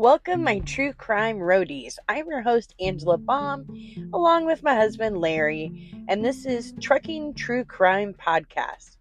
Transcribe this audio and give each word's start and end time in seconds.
Welcome, 0.00 0.44
my 0.44 0.60
true 0.60 0.94
crime 0.94 1.36
roadies. 1.36 1.98
I'm 2.08 2.26
your 2.28 2.40
host, 2.40 2.74
Angela 2.80 3.18
Baum, 3.18 3.66
along 4.14 4.46
with 4.46 4.62
my 4.62 4.74
husband, 4.74 5.18
Larry, 5.18 5.70
and 6.08 6.24
this 6.24 6.46
is 6.46 6.72
Trucking 6.80 7.34
True 7.34 7.66
Crime 7.66 8.14
Podcast, 8.14 8.96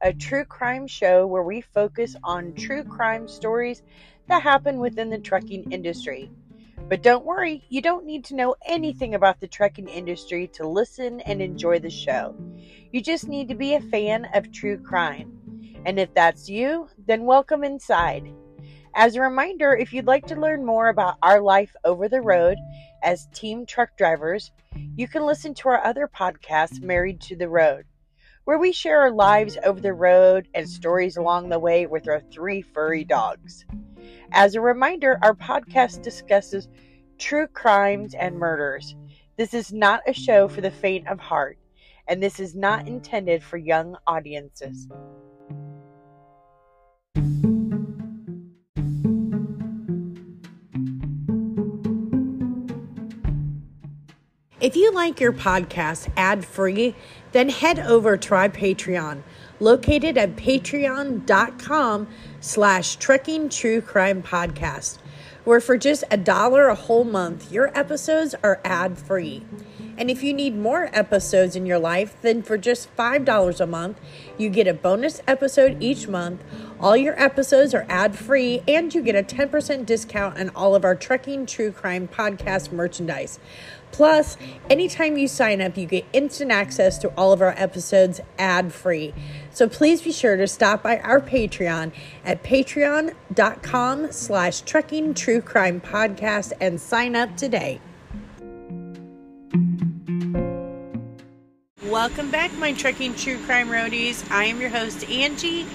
a 0.00 0.14
true 0.14 0.46
crime 0.46 0.86
show 0.86 1.26
where 1.26 1.42
we 1.42 1.60
focus 1.60 2.16
on 2.24 2.54
true 2.54 2.82
crime 2.82 3.28
stories 3.28 3.82
that 4.28 4.42
happen 4.42 4.78
within 4.78 5.10
the 5.10 5.18
trucking 5.18 5.70
industry. 5.70 6.30
But 6.88 7.02
don't 7.02 7.26
worry, 7.26 7.62
you 7.68 7.82
don't 7.82 8.06
need 8.06 8.24
to 8.24 8.34
know 8.34 8.54
anything 8.64 9.14
about 9.14 9.40
the 9.40 9.48
trucking 9.48 9.88
industry 9.88 10.48
to 10.54 10.66
listen 10.66 11.20
and 11.20 11.42
enjoy 11.42 11.78
the 11.78 11.90
show. 11.90 12.34
You 12.90 13.02
just 13.02 13.28
need 13.28 13.50
to 13.50 13.54
be 13.54 13.74
a 13.74 13.82
fan 13.82 14.26
of 14.32 14.50
true 14.50 14.78
crime. 14.78 15.30
And 15.84 15.98
if 16.00 16.14
that's 16.14 16.48
you, 16.48 16.88
then 17.06 17.26
welcome 17.26 17.64
inside. 17.64 18.32
As 18.98 19.14
a 19.14 19.20
reminder, 19.20 19.76
if 19.76 19.92
you'd 19.92 20.08
like 20.08 20.26
to 20.26 20.34
learn 20.34 20.66
more 20.66 20.88
about 20.88 21.18
our 21.22 21.40
life 21.40 21.76
over 21.84 22.08
the 22.08 22.20
road 22.20 22.58
as 23.04 23.28
team 23.32 23.64
truck 23.64 23.96
drivers, 23.96 24.50
you 24.96 25.06
can 25.06 25.24
listen 25.24 25.54
to 25.54 25.68
our 25.68 25.84
other 25.84 26.08
podcast, 26.08 26.82
Married 26.82 27.20
to 27.20 27.36
the 27.36 27.48
Road, 27.48 27.84
where 28.42 28.58
we 28.58 28.72
share 28.72 29.02
our 29.02 29.12
lives 29.12 29.56
over 29.62 29.80
the 29.80 29.92
road 29.92 30.48
and 30.52 30.68
stories 30.68 31.16
along 31.16 31.48
the 31.48 31.60
way 31.60 31.86
with 31.86 32.08
our 32.08 32.20
three 32.32 32.60
furry 32.60 33.04
dogs. 33.04 33.64
As 34.32 34.56
a 34.56 34.60
reminder, 34.60 35.20
our 35.22 35.36
podcast 35.36 36.02
discusses 36.02 36.66
true 37.18 37.46
crimes 37.46 38.14
and 38.14 38.36
murders. 38.36 38.96
This 39.36 39.54
is 39.54 39.72
not 39.72 40.00
a 40.08 40.12
show 40.12 40.48
for 40.48 40.60
the 40.60 40.72
faint 40.72 41.06
of 41.06 41.20
heart, 41.20 41.56
and 42.08 42.20
this 42.20 42.40
is 42.40 42.56
not 42.56 42.88
intended 42.88 43.44
for 43.44 43.58
young 43.58 43.96
audiences. 44.08 44.88
If 54.60 54.74
you 54.74 54.90
like 54.90 55.20
your 55.20 55.32
podcast 55.32 56.10
ad 56.16 56.44
free, 56.44 56.96
then 57.30 57.48
head 57.48 57.78
over 57.78 58.16
to 58.16 58.34
our 58.34 58.48
Patreon, 58.48 59.22
located 59.60 60.18
at 60.18 60.34
patreon.com 60.34 62.08
slash 62.40 62.96
trucking 62.96 63.50
true 63.50 63.80
crime 63.80 64.20
podcast, 64.20 64.98
where 65.44 65.60
for 65.60 65.78
just 65.78 66.02
a 66.10 66.16
dollar 66.16 66.66
a 66.66 66.74
whole 66.74 67.04
month, 67.04 67.52
your 67.52 67.70
episodes 67.78 68.34
are 68.42 68.60
ad 68.64 68.98
free. 68.98 69.44
And 69.96 70.10
if 70.12 70.22
you 70.22 70.32
need 70.32 70.56
more 70.56 70.90
episodes 70.92 71.56
in 71.56 71.66
your 71.66 71.80
life, 71.80 72.16
then 72.22 72.42
for 72.42 72.56
just 72.56 72.94
$5 72.96 73.60
a 73.60 73.66
month, 73.66 74.00
you 74.36 74.48
get 74.48 74.68
a 74.68 74.74
bonus 74.74 75.20
episode 75.26 75.82
each 75.82 76.06
month. 76.06 76.40
All 76.78 76.96
your 76.96 77.20
episodes 77.20 77.74
are 77.74 77.84
ad 77.88 78.16
free, 78.16 78.62
and 78.68 78.94
you 78.94 79.02
get 79.02 79.16
a 79.16 79.24
10% 79.24 79.84
discount 79.84 80.38
on 80.38 80.50
all 80.50 80.76
of 80.76 80.84
our 80.84 80.94
Trucking 80.94 81.46
True 81.46 81.72
Crime 81.72 82.06
podcast 82.06 82.70
merchandise. 82.70 83.40
Plus, 83.92 84.36
anytime 84.70 85.16
you 85.16 85.28
sign 85.28 85.60
up, 85.60 85.76
you 85.76 85.86
get 85.86 86.04
instant 86.12 86.50
access 86.50 86.98
to 86.98 87.08
all 87.16 87.32
of 87.32 87.40
our 87.40 87.54
episodes 87.56 88.20
ad 88.38 88.72
free. 88.72 89.14
So 89.50 89.68
please 89.68 90.02
be 90.02 90.12
sure 90.12 90.36
to 90.36 90.46
stop 90.46 90.82
by 90.82 90.98
our 91.00 91.20
Patreon 91.20 91.92
at 92.24 92.42
patreon.com 92.42 94.12
slash 94.12 94.60
trucking 94.60 95.14
true 95.14 95.40
crime 95.40 95.80
podcast 95.80 96.52
and 96.60 96.80
sign 96.80 97.16
up 97.16 97.36
today. 97.36 97.80
Welcome 101.88 102.30
back, 102.30 102.52
my 102.58 102.74
trucking 102.74 103.14
true 103.14 103.38
crime 103.46 103.68
roadies. 103.68 104.30
I 104.30 104.44
am 104.44 104.60
your 104.60 104.68
host, 104.68 105.08
Angie. 105.08 105.66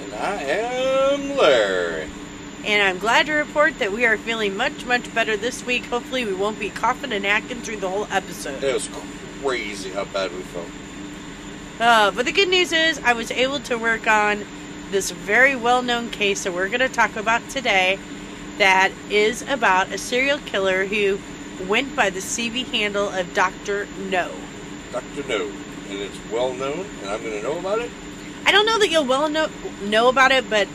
And 0.00 0.14
I 0.14 0.42
am 0.42 1.36
Larry. 1.36 2.08
And 2.64 2.82
I'm 2.82 2.98
glad 2.98 3.26
to 3.26 3.34
report 3.34 3.78
that 3.78 3.92
we 3.92 4.06
are 4.06 4.16
feeling 4.16 4.56
much, 4.56 4.86
much 4.86 5.14
better 5.14 5.36
this 5.36 5.66
week. 5.66 5.84
Hopefully, 5.84 6.24
we 6.24 6.32
won't 6.32 6.58
be 6.58 6.70
coughing 6.70 7.12
and 7.12 7.24
hacking 7.24 7.60
through 7.60 7.76
the 7.76 7.90
whole 7.90 8.08
episode. 8.10 8.64
It 8.64 8.72
was 8.72 8.88
crazy 9.42 9.90
how 9.90 10.06
bad 10.06 10.32
we 10.32 10.40
felt. 10.40 10.68
Uh, 11.78 12.10
but 12.10 12.24
the 12.24 12.32
good 12.32 12.48
news 12.48 12.72
is, 12.72 12.98
I 13.00 13.12
was 13.12 13.30
able 13.30 13.60
to 13.60 13.76
work 13.76 14.06
on 14.06 14.46
this 14.90 15.10
very 15.10 15.54
well 15.54 15.82
known 15.82 16.08
case 16.08 16.44
that 16.44 16.54
we're 16.54 16.68
going 16.68 16.80
to 16.80 16.88
talk 16.88 17.16
about 17.16 17.46
today 17.50 17.98
that 18.56 18.92
is 19.10 19.42
about 19.42 19.92
a 19.92 19.98
serial 19.98 20.38
killer 20.38 20.86
who 20.86 21.18
went 21.66 21.94
by 21.94 22.08
the 22.08 22.20
CB 22.20 22.66
handle 22.68 23.10
of 23.10 23.34
Dr. 23.34 23.86
No. 24.08 24.30
Dr. 24.90 25.28
No. 25.28 25.50
And 25.90 26.00
it's 26.00 26.18
well 26.32 26.54
known, 26.54 26.86
and 27.02 27.10
I'm 27.10 27.20
going 27.22 27.34
to 27.34 27.42
know 27.42 27.58
about 27.58 27.80
it? 27.80 27.90
I 28.46 28.52
don't 28.52 28.64
know 28.64 28.78
that 28.78 28.88
you'll 28.88 29.04
well 29.04 29.28
know, 29.28 29.50
know 29.82 30.08
about 30.08 30.32
it, 30.32 30.48
but 30.48 30.66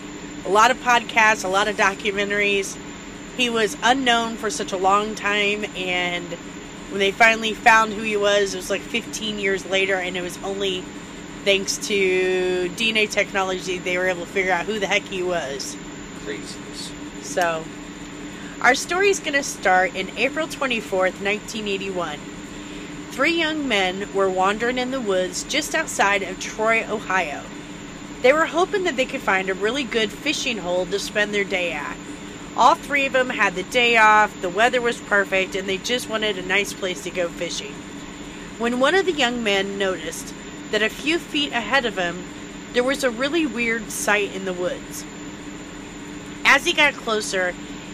a 0.46 0.50
lot 0.50 0.72
of 0.72 0.78
podcasts, 0.78 1.44
a 1.44 1.48
lot 1.48 1.68
of 1.68 1.76
documentaries. 1.76 2.78
He 3.38 3.50
was 3.50 3.78
unknown 3.84 4.38
for 4.38 4.50
such 4.50 4.72
a 4.72 4.78
long 4.78 5.16
time, 5.16 5.66
and 5.76 6.26
when 6.90 7.00
they 7.00 7.12
finally 7.12 7.54
found 7.54 7.94
who 7.94 8.02
he 8.02 8.18
was, 8.18 8.54
it 8.54 8.58
was 8.58 8.70
like 8.70 8.82
15 8.82 9.40
years 9.40 9.66
later, 9.66 9.96
and 9.96 10.18
it 10.18 10.22
was 10.22 10.38
only 10.44 10.84
thanks 11.46 11.78
to 11.88 12.70
DNA 12.76 13.10
technology 13.10 13.78
they 13.78 13.98
were 13.98 14.08
able 14.08 14.26
to 14.26 14.32
figure 14.32 14.52
out 14.52 14.66
who 14.66 14.80
the 14.80 14.88
heck 14.88 15.04
he 15.04 15.24
was. 15.24 15.78
Craziness. 16.24 16.92
So, 17.22 17.64
our 18.62 18.76
story 18.76 19.10
is 19.10 19.20
going 19.20 19.34
to 19.34 19.44
start 19.44 19.96
in 19.96 20.10
April 20.18 20.48
24th, 20.48 21.22
1981. 21.22 22.20
Three 23.12 23.38
young 23.38 23.68
men 23.68 24.14
were 24.14 24.30
wandering 24.30 24.78
in 24.78 24.92
the 24.92 25.00
woods 25.00 25.44
just 25.44 25.74
outside 25.74 26.24
of 26.24 26.40
Troy, 26.40 26.86
Ohio. 26.90 27.44
They 28.22 28.34
were 28.34 28.48
hoping 28.48 28.84
that 28.84 28.98
they 28.98 29.06
could 29.06 29.22
find 29.22 29.50
a 29.50 29.54
really 29.54 29.84
good 29.84 30.12
fishing 30.12 30.58
hole 30.58 30.86
to 30.88 31.00
spend 31.00 31.34
their 31.34 31.46
day 31.46 31.72
at. 31.72 31.96
All 32.58 32.76
three 32.76 33.06
of 33.06 33.14
them 33.14 33.30
had 33.30 33.56
the 33.56 33.64
day 33.64 33.96
off, 33.96 34.42
the 34.42 34.50
weather 34.50 34.82
was 34.82 35.00
perfect, 35.00 35.56
and 35.56 35.70
they 35.70 35.78
just 35.78 36.10
wanted 36.10 36.38
a 36.38 36.42
nice 36.42 36.74
place 36.74 37.04
to 37.04 37.10
go 37.10 37.30
fishing. 37.30 37.74
When 38.58 38.82
one 38.82 38.96
of 38.96 39.06
the 39.06 39.14
young 39.14 39.42
men 39.42 39.78
noticed 39.78 40.34
that 40.72 40.82
a 40.82 40.90
few 40.90 41.18
feet 41.18 41.54
ahead 41.54 41.86
of 41.86 41.98
him 41.98 42.26
there 42.74 42.84
was 42.84 43.04
a 43.04 43.10
really 43.10 43.46
weird 43.46 43.90
sight 43.90 44.36
in 44.36 44.46
the 44.46 44.54
woods. 44.54 45.04
As 46.46 46.66
he 46.66 46.74
got 46.74 46.94
closer, 46.94 47.54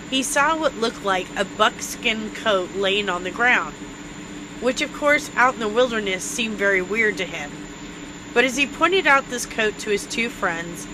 he 0.09 0.21
saw 0.23 0.57
what 0.57 0.75
looked 0.75 1.05
like 1.05 1.27
a 1.37 1.45
buckskin 1.45 2.33
coat 2.33 2.71
laying 2.75 3.09
on 3.09 3.23
the 3.23 3.31
ground, 3.31 3.73
which, 4.59 4.81
of 4.81 4.93
course, 4.93 5.29
out 5.35 5.53
in 5.53 5.59
the 5.59 5.67
wilderness 5.67 6.23
seemed 6.23 6.57
very 6.57 6.81
weird 6.81 7.17
to 7.17 7.25
him. 7.25 7.51
But 8.35 8.43
as 8.43 8.57
he 8.57 8.67
pointed 8.67 9.07
out 9.07 9.29
this 9.29 9.45
coat 9.45 9.79
to 9.79 9.91
his 9.91 10.05
two 10.05 10.27
friends, 10.27 10.85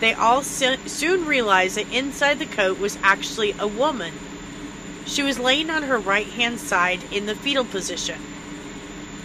they 0.00 0.14
all 0.14 0.42
soon 0.42 1.26
realized 1.26 1.76
that 1.76 1.92
inside 1.92 2.38
the 2.38 2.46
coat 2.46 2.78
was 2.78 2.96
actually 3.02 3.54
a 3.58 3.66
woman. 3.68 4.14
She 5.04 5.22
was 5.22 5.38
laying 5.38 5.68
on 5.68 5.82
her 5.82 5.98
right 5.98 6.26
hand 6.26 6.58
side 6.58 7.04
in 7.12 7.26
the 7.26 7.34
fetal 7.34 7.66
position. 7.66 8.18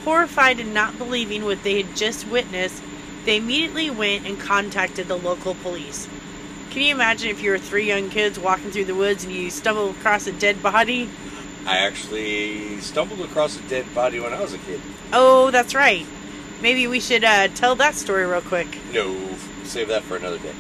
Horrified 0.04 0.60
and 0.60 0.74
not 0.74 0.98
believing 0.98 1.46
what 1.46 1.64
they 1.64 1.82
had 1.82 1.96
just 1.96 2.28
witnessed, 2.28 2.84
they 3.24 3.38
immediately 3.38 3.90
went 3.90 4.28
and 4.28 4.38
contacted 4.38 5.08
the 5.08 5.18
local 5.18 5.56
police. 5.56 6.10
Can 6.72 6.82
you 6.82 6.94
imagine 6.94 7.30
if 7.30 7.42
you 7.42 7.52
were 7.52 7.58
three 7.58 7.88
young 7.88 8.10
kids 8.10 8.38
walking 8.38 8.72
through 8.72 8.84
the 8.84 8.96
woods 8.96 9.24
and 9.24 9.34
you 9.34 9.50
stumbled 9.50 9.96
across 9.96 10.28
a 10.28 10.34
dead 10.34 10.62
body? 10.62 11.10
I 11.66 11.78
actually 11.78 12.82
stumbled 12.82 13.22
across 13.22 13.58
a 13.58 13.62
dead 13.62 13.96
body 13.96 14.20
when 14.20 14.34
I 14.34 14.42
was 14.42 14.52
a 14.52 14.58
kid. 14.58 14.82
Oh, 15.14 15.52
that's 15.52 15.74
right. 15.74 16.06
Maybe 16.62 16.88
we 16.88 17.00
should 17.00 17.24
uh, 17.24 17.48
tell 17.50 17.76
that 17.76 17.96
story 17.96 18.26
real 18.26 18.42
quick. 18.42 18.68
No, 18.94 19.16
save 19.64 19.88
that 19.90 20.04
for 20.04 20.16
another 20.16 20.40
day. 20.40 20.54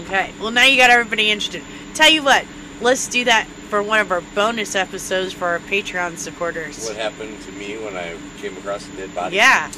Okay. 0.00 0.32
Well, 0.40 0.50
now 0.50 0.64
you 0.64 0.76
got 0.76 0.90
everybody 0.90 1.30
interested. 1.30 1.62
Tell 1.94 2.10
you 2.10 2.22
what, 2.22 2.44
let's 2.80 3.08
do 3.08 3.24
that 3.24 3.46
for 3.68 3.82
one 3.82 4.00
of 4.00 4.10
our 4.10 4.20
bonus 4.20 4.74
episodes 4.74 5.32
for 5.32 5.48
our 5.48 5.58
Patreon 5.58 6.18
supporters. 6.18 6.86
What 6.86 6.96
happened 6.96 7.40
to 7.42 7.52
me 7.52 7.76
when 7.78 7.96
I 7.96 8.16
came 8.38 8.56
across 8.56 8.86
a 8.88 8.92
dead 8.92 9.14
body? 9.14 9.36
Yeah. 9.36 9.70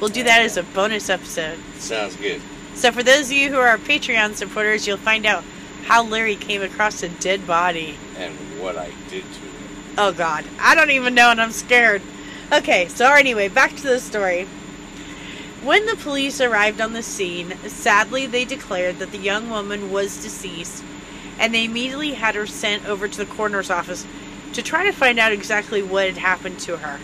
We'll 0.00 0.10
do 0.10 0.22
that 0.24 0.42
as 0.42 0.56
a 0.56 0.62
bonus 0.62 1.10
episode. 1.10 1.58
Sounds 1.76 2.16
good. 2.16 2.40
So, 2.74 2.92
for 2.92 3.02
those 3.02 3.26
of 3.26 3.32
you 3.32 3.50
who 3.50 3.58
are 3.58 3.76
Patreon 3.76 4.34
supporters, 4.34 4.86
you'll 4.86 4.96
find 4.96 5.26
out 5.26 5.44
how 5.84 6.02
Larry 6.02 6.36
came 6.36 6.62
across 6.62 7.02
a 7.02 7.08
dead 7.08 7.46
body. 7.46 7.96
And 8.16 8.34
what 8.60 8.76
I 8.76 8.92
did 9.08 9.24
to 9.24 9.40
him. 9.40 9.94
Oh, 9.98 10.12
God. 10.12 10.44
I 10.58 10.74
don't 10.74 10.90
even 10.90 11.14
know, 11.14 11.30
and 11.30 11.40
I'm 11.40 11.52
scared. 11.52 12.00
Okay, 12.52 12.88
so 12.88 13.12
anyway, 13.12 13.48
back 13.48 13.76
to 13.76 13.82
the 13.82 14.00
story. 14.00 14.48
When 15.62 15.84
the 15.84 15.96
police 15.96 16.40
arrived 16.40 16.80
on 16.80 16.94
the 16.94 17.02
scene, 17.02 17.54
sadly 17.66 18.24
they 18.24 18.46
declared 18.46 18.98
that 18.98 19.12
the 19.12 19.18
young 19.18 19.50
woman 19.50 19.90
was 19.90 20.22
deceased, 20.22 20.82
and 21.38 21.52
they 21.52 21.66
immediately 21.66 22.14
had 22.14 22.34
her 22.34 22.46
sent 22.46 22.88
over 22.88 23.06
to 23.06 23.18
the 23.18 23.26
coroner's 23.26 23.68
office 23.68 24.06
to 24.54 24.62
try 24.62 24.84
to 24.84 24.92
find 24.92 25.18
out 25.18 25.32
exactly 25.32 25.82
what 25.82 26.06
had 26.06 26.16
happened 26.16 26.60
to 26.60 26.78
her. 26.78 26.98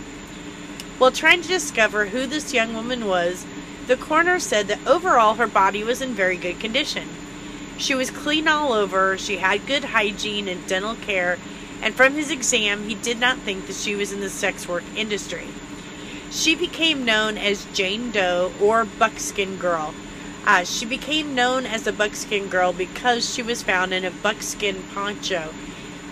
While 0.96 1.10
trying 1.10 1.42
to 1.42 1.48
discover 1.48 2.06
who 2.06 2.26
this 2.26 2.54
young 2.54 2.72
woman 2.72 3.06
was, 3.06 3.44
the 3.88 3.96
coroner 3.96 4.38
said 4.40 4.68
that 4.68 4.86
overall 4.86 5.34
her 5.34 5.46
body 5.46 5.84
was 5.84 6.00
in 6.00 6.14
very 6.14 6.38
good 6.38 6.58
condition. 6.58 7.10
She 7.76 7.94
was 7.94 8.10
clean 8.10 8.48
all 8.48 8.72
over, 8.72 9.18
she 9.18 9.36
had 9.36 9.66
good 9.66 9.84
hygiene 9.84 10.48
and 10.48 10.66
dental 10.66 10.94
care, 10.94 11.38
and 11.82 11.94
from 11.94 12.14
his 12.14 12.30
exam, 12.30 12.88
he 12.88 12.94
did 12.94 13.20
not 13.20 13.36
think 13.40 13.66
that 13.66 13.76
she 13.76 13.94
was 13.94 14.12
in 14.12 14.20
the 14.20 14.30
sex 14.30 14.66
work 14.66 14.84
industry. 14.96 15.48
She 16.30 16.54
became 16.54 17.04
known 17.04 17.38
as 17.38 17.66
Jane 17.72 18.10
Doe 18.10 18.52
or 18.60 18.84
Buckskin 18.84 19.58
Girl. 19.58 19.94
Uh, 20.46 20.64
she 20.64 20.84
became 20.84 21.34
known 21.34 21.66
as 21.66 21.82
the 21.82 21.92
Buckskin 21.92 22.48
Girl 22.48 22.72
because 22.72 23.32
she 23.32 23.42
was 23.42 23.62
found 23.62 23.92
in 23.92 24.04
a 24.04 24.10
buckskin 24.10 24.82
poncho 24.94 25.52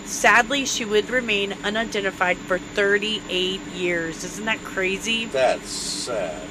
Sadly, 0.05 0.65
she 0.65 0.85
would 0.85 1.09
remain 1.09 1.55
unidentified 1.63 2.37
for 2.37 2.59
38 2.59 3.59
years. 3.73 4.23
Isn't 4.23 4.45
that 4.45 4.63
crazy? 4.63 5.25
That's 5.25 5.67
sad. 5.67 6.47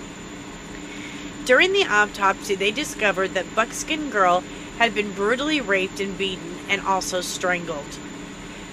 During 1.44 1.72
the 1.72 1.84
autopsy, 1.84 2.56
they 2.56 2.72
discovered 2.72 3.34
that 3.34 3.54
Buckskin 3.54 4.10
Girl 4.10 4.42
had 4.78 4.92
been 4.92 5.12
brutally 5.12 5.60
raped 5.60 6.00
and 6.00 6.18
beaten 6.18 6.56
and 6.68 6.80
also 6.80 7.20
strangled. 7.20 7.98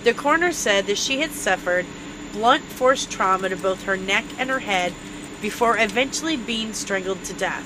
The 0.04 0.16
coroner 0.16 0.52
said 0.52 0.88
that 0.88 0.98
she 0.98 1.20
had 1.20 1.32
suffered 1.32 1.86
blunt 2.32 2.64
force 2.64 3.06
trauma 3.06 3.50
to 3.50 3.56
both 3.56 3.84
her 3.84 3.98
neck 3.98 4.26
and 4.38 4.50
her 4.50 4.60
head 4.60 4.94
before 5.42 5.78
eventually 5.78 6.38
being 6.38 6.74
strangled 6.74 7.24
to 7.26 7.34
death. 7.34 7.66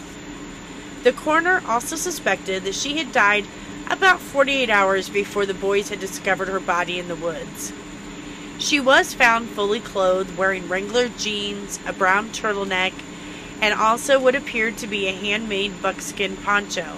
The 1.03 1.13
coroner 1.13 1.62
also 1.67 1.95
suspected 1.95 2.63
that 2.63 2.75
she 2.75 2.97
had 2.97 3.12
died 3.12 3.45
about 3.89 4.19
48 4.19 4.69
hours 4.69 5.09
before 5.09 5.45
the 5.45 5.53
boys 5.53 5.89
had 5.89 6.00
discovered 6.00 6.47
her 6.47 6.59
body 6.59 6.97
in 6.97 7.07
the 7.07 7.15
woods. 7.15 7.71
She 8.57 8.79
was 8.79 9.13
found 9.13 9.50
fully 9.50 9.79
clothed, 9.79 10.38
wearing 10.38 10.67
Wrangler 10.67 11.09
jeans, 11.09 11.79
a 11.85 11.94
brown 11.94 12.29
turtleneck, 12.29 12.94
and 13.62 13.73
also 13.73 14.19
what 14.19 14.35
appeared 14.35 14.77
to 14.77 14.88
be 14.88 15.07
a 15.07 15.12
handmade 15.12 15.81
buckskin 15.81 16.38
poncho. 16.38 16.97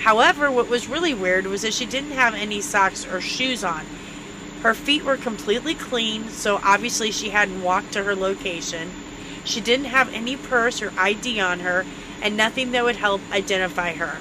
However, 0.00 0.50
what 0.50 0.68
was 0.68 0.88
really 0.88 1.14
weird 1.14 1.46
was 1.46 1.62
that 1.62 1.74
she 1.74 1.86
didn't 1.86 2.10
have 2.10 2.34
any 2.34 2.60
socks 2.60 3.06
or 3.06 3.20
shoes 3.20 3.62
on. 3.62 3.86
Her 4.62 4.74
feet 4.74 5.04
were 5.04 5.16
completely 5.16 5.74
clean, 5.74 6.28
so 6.28 6.60
obviously 6.62 7.10
she 7.10 7.30
hadn't 7.30 7.62
walked 7.62 7.92
to 7.92 8.04
her 8.04 8.14
location. 8.14 8.90
She 9.44 9.60
didn't 9.60 9.86
have 9.86 10.12
any 10.14 10.36
purse 10.36 10.80
or 10.80 10.92
ID 10.96 11.40
on 11.40 11.60
her, 11.60 11.84
and 12.22 12.36
nothing 12.36 12.70
that 12.70 12.84
would 12.84 12.96
help 12.96 13.20
identify 13.32 13.94
her. 13.94 14.18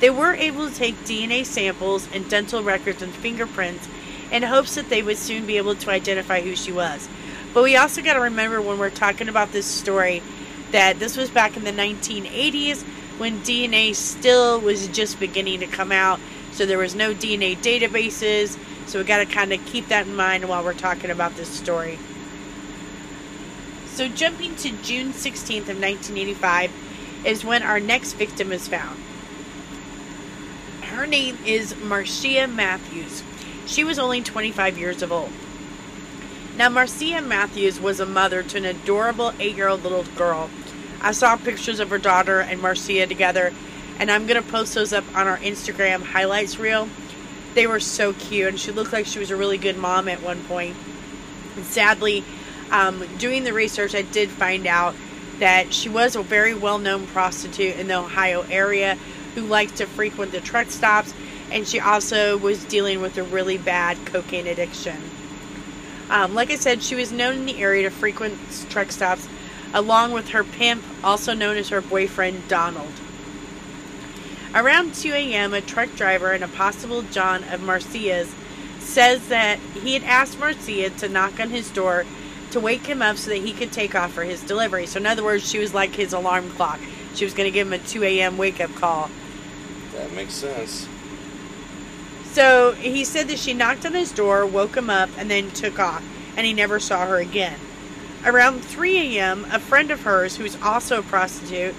They 0.00 0.10
were 0.10 0.34
able 0.34 0.68
to 0.68 0.74
take 0.74 1.04
DNA 1.04 1.46
samples 1.46 2.08
and 2.12 2.28
dental 2.28 2.62
records 2.62 3.00
and 3.00 3.12
fingerprints 3.12 3.88
in 4.30 4.42
hopes 4.42 4.74
that 4.74 4.90
they 4.90 5.02
would 5.02 5.16
soon 5.16 5.46
be 5.46 5.56
able 5.56 5.76
to 5.76 5.90
identify 5.90 6.40
who 6.40 6.54
she 6.54 6.72
was. 6.72 7.08
But 7.54 7.62
we 7.62 7.76
also 7.76 8.02
got 8.02 8.14
to 8.14 8.20
remember 8.20 8.60
when 8.60 8.78
we're 8.78 8.90
talking 8.90 9.28
about 9.28 9.52
this 9.52 9.66
story 9.66 10.22
that 10.72 10.98
this 10.98 11.16
was 11.16 11.30
back 11.30 11.56
in 11.56 11.64
the 11.64 11.72
1980s 11.72 12.82
when 13.18 13.40
DNA 13.40 13.94
still 13.94 14.58
was 14.60 14.88
just 14.88 15.20
beginning 15.20 15.60
to 15.60 15.66
come 15.66 15.92
out, 15.92 16.18
so 16.50 16.66
there 16.66 16.78
was 16.78 16.94
no 16.94 17.14
DNA 17.14 17.56
databases. 17.56 18.58
So 18.92 18.98
we 18.98 19.06
got 19.06 19.20
to 19.20 19.24
kind 19.24 19.54
of 19.54 19.64
keep 19.64 19.88
that 19.88 20.06
in 20.06 20.14
mind 20.14 20.46
while 20.46 20.62
we're 20.62 20.74
talking 20.74 21.08
about 21.08 21.34
this 21.34 21.48
story. 21.48 21.98
So 23.86 24.06
jumping 24.06 24.54
to 24.56 24.68
June 24.82 25.14
16th 25.14 25.70
of 25.70 25.80
1985 25.80 26.70
is 27.24 27.42
when 27.42 27.62
our 27.62 27.80
next 27.80 28.12
victim 28.12 28.52
is 28.52 28.68
found. 28.68 29.00
Her 30.82 31.06
name 31.06 31.38
is 31.46 31.74
Marcia 31.74 32.46
Matthews. 32.46 33.22
She 33.64 33.82
was 33.82 33.98
only 33.98 34.20
25 34.20 34.76
years 34.76 35.00
of 35.00 35.10
old. 35.10 35.32
Now, 36.58 36.68
Marcia 36.68 37.22
Matthews 37.22 37.80
was 37.80 37.98
a 37.98 38.04
mother 38.04 38.42
to 38.42 38.58
an 38.58 38.66
adorable 38.66 39.32
eight 39.40 39.56
year 39.56 39.68
old 39.68 39.84
little 39.84 40.04
girl. 40.18 40.50
I 41.00 41.12
saw 41.12 41.36
pictures 41.36 41.80
of 41.80 41.88
her 41.88 41.96
daughter 41.96 42.40
and 42.40 42.60
Marcia 42.60 43.06
together, 43.06 43.54
and 43.98 44.10
I'm 44.10 44.26
going 44.26 44.42
to 44.42 44.46
post 44.46 44.74
those 44.74 44.92
up 44.92 45.04
on 45.16 45.26
our 45.26 45.38
Instagram 45.38 46.02
highlights 46.02 46.58
reel. 46.58 46.90
They 47.54 47.66
were 47.66 47.80
so 47.80 48.12
cute, 48.12 48.48
and 48.48 48.58
she 48.58 48.72
looked 48.72 48.92
like 48.92 49.06
she 49.06 49.18
was 49.18 49.30
a 49.30 49.36
really 49.36 49.58
good 49.58 49.76
mom 49.76 50.08
at 50.08 50.22
one 50.22 50.42
point. 50.44 50.76
And 51.56 51.64
sadly, 51.64 52.24
um, 52.70 53.04
doing 53.18 53.44
the 53.44 53.52
research, 53.52 53.94
I 53.94 54.02
did 54.02 54.30
find 54.30 54.66
out 54.66 54.94
that 55.38 55.74
she 55.74 55.88
was 55.88 56.16
a 56.16 56.22
very 56.22 56.54
well 56.54 56.78
known 56.78 57.06
prostitute 57.06 57.76
in 57.76 57.88
the 57.88 57.98
Ohio 57.98 58.42
area 58.50 58.96
who 59.34 59.42
liked 59.42 59.76
to 59.76 59.86
frequent 59.86 60.32
the 60.32 60.40
truck 60.40 60.70
stops, 60.70 61.12
and 61.50 61.66
she 61.66 61.80
also 61.80 62.36
was 62.38 62.64
dealing 62.64 63.00
with 63.00 63.18
a 63.18 63.22
really 63.22 63.58
bad 63.58 63.98
cocaine 64.06 64.46
addiction. 64.46 64.96
Um, 66.08 66.34
like 66.34 66.50
I 66.50 66.56
said, 66.56 66.82
she 66.82 66.94
was 66.94 67.12
known 67.12 67.36
in 67.36 67.46
the 67.46 67.62
area 67.62 67.88
to 67.88 67.90
frequent 67.90 68.38
truck 68.68 68.92
stops, 68.92 69.28
along 69.72 70.12
with 70.12 70.28
her 70.30 70.44
pimp, 70.44 70.84
also 71.02 71.34
known 71.34 71.56
as 71.56 71.70
her 71.70 71.80
boyfriend 71.80 72.48
Donald. 72.48 72.92
Around 74.54 74.94
2 74.94 75.12
a.m., 75.12 75.54
a 75.54 75.62
truck 75.62 75.94
driver 75.96 76.32
and 76.32 76.44
a 76.44 76.48
possible 76.48 77.02
John 77.02 77.42
of 77.44 77.62
Marcia's 77.62 78.34
says 78.78 79.28
that 79.28 79.58
he 79.58 79.94
had 79.94 80.02
asked 80.02 80.38
Marcia 80.38 80.90
to 80.90 81.08
knock 81.08 81.40
on 81.40 81.48
his 81.50 81.70
door 81.70 82.04
to 82.50 82.60
wake 82.60 82.84
him 82.86 83.00
up 83.00 83.16
so 83.16 83.30
that 83.30 83.38
he 83.38 83.52
could 83.52 83.72
take 83.72 83.94
off 83.94 84.12
for 84.12 84.24
his 84.24 84.42
delivery. 84.42 84.86
So, 84.86 85.00
in 85.00 85.06
other 85.06 85.24
words, 85.24 85.48
she 85.48 85.58
was 85.58 85.72
like 85.72 85.94
his 85.94 86.12
alarm 86.12 86.50
clock. 86.50 86.80
She 87.14 87.24
was 87.24 87.32
going 87.32 87.46
to 87.46 87.50
give 87.50 87.66
him 87.66 87.72
a 87.72 87.78
2 87.78 88.04
a.m. 88.04 88.36
wake 88.36 88.60
up 88.60 88.74
call. 88.74 89.10
That 89.92 90.12
makes 90.12 90.34
sense. 90.34 90.86
So, 92.32 92.72
he 92.72 93.04
said 93.04 93.28
that 93.28 93.38
she 93.38 93.54
knocked 93.54 93.86
on 93.86 93.94
his 93.94 94.12
door, 94.12 94.44
woke 94.44 94.76
him 94.76 94.90
up, 94.90 95.08
and 95.16 95.30
then 95.30 95.50
took 95.50 95.78
off, 95.78 96.04
and 96.36 96.46
he 96.46 96.52
never 96.52 96.78
saw 96.78 97.06
her 97.06 97.16
again. 97.16 97.58
Around 98.24 98.62
3 98.64 99.16
a.m., 99.16 99.46
a 99.50 99.58
friend 99.58 99.90
of 99.90 100.02
hers, 100.02 100.36
who's 100.36 100.60
also 100.62 100.98
a 100.98 101.02
prostitute, 101.02 101.74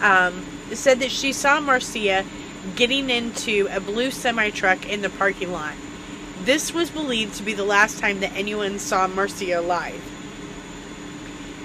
um, 0.00 0.44
said 0.72 1.00
that 1.00 1.10
she 1.10 1.32
saw 1.32 1.60
Marcia 1.60 2.24
getting 2.76 3.10
into 3.10 3.68
a 3.70 3.80
blue 3.80 4.10
semi 4.10 4.50
truck 4.50 4.88
in 4.88 5.02
the 5.02 5.10
parking 5.10 5.52
lot. 5.52 5.74
This 6.42 6.72
was 6.72 6.90
believed 6.90 7.34
to 7.36 7.42
be 7.42 7.54
the 7.54 7.64
last 7.64 7.98
time 7.98 8.20
that 8.20 8.34
anyone 8.34 8.78
saw 8.78 9.06
Marcia 9.06 9.58
alive. 9.58 10.02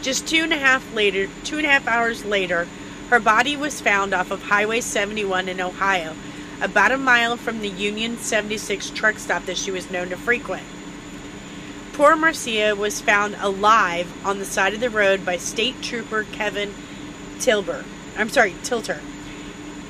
Just 0.02 0.28
two 0.28 0.44
and 0.44 0.54
a 0.54 0.58
half 0.58 0.94
later, 0.94 1.28
two 1.44 1.58
and 1.58 1.66
a 1.66 1.70
half 1.70 1.88
hours 1.88 2.24
later, 2.24 2.68
her 3.10 3.20
body 3.20 3.58
was 3.58 3.82
found 3.82 4.14
off 4.14 4.32
of 4.32 4.44
Highway 4.44 4.82
71 4.82 5.50
in 5.50 5.60
Ohio, 5.60 6.16
about 6.62 6.92
a 6.92 6.98
mile 6.98 7.36
from 7.36 7.60
the 7.60 7.70
Union 7.70 8.18
76 8.18 8.92
truck 8.92 9.18
stop 9.18 9.46
that 9.46 9.58
she 9.58 9.72
was 9.72 9.92
known 9.92 10.10
to 10.10 10.18
frequent. 10.18 10.64
Poor 11.94 12.16
Marcia 12.16 12.76
was 12.78 13.02
found 13.02 13.36
alive 13.40 14.10
on 14.26 14.40
the 14.40 14.46
side 14.46 14.74
of 14.74 14.80
the 14.80 14.90
road 14.90 15.26
by 15.26 15.36
State 15.36 15.82
Trooper 15.82 16.24
Kevin 16.24 16.74
Tilber. 17.40 17.84
I'm 18.20 18.30
sorry, 18.30 18.54
Tilter. 18.64 19.00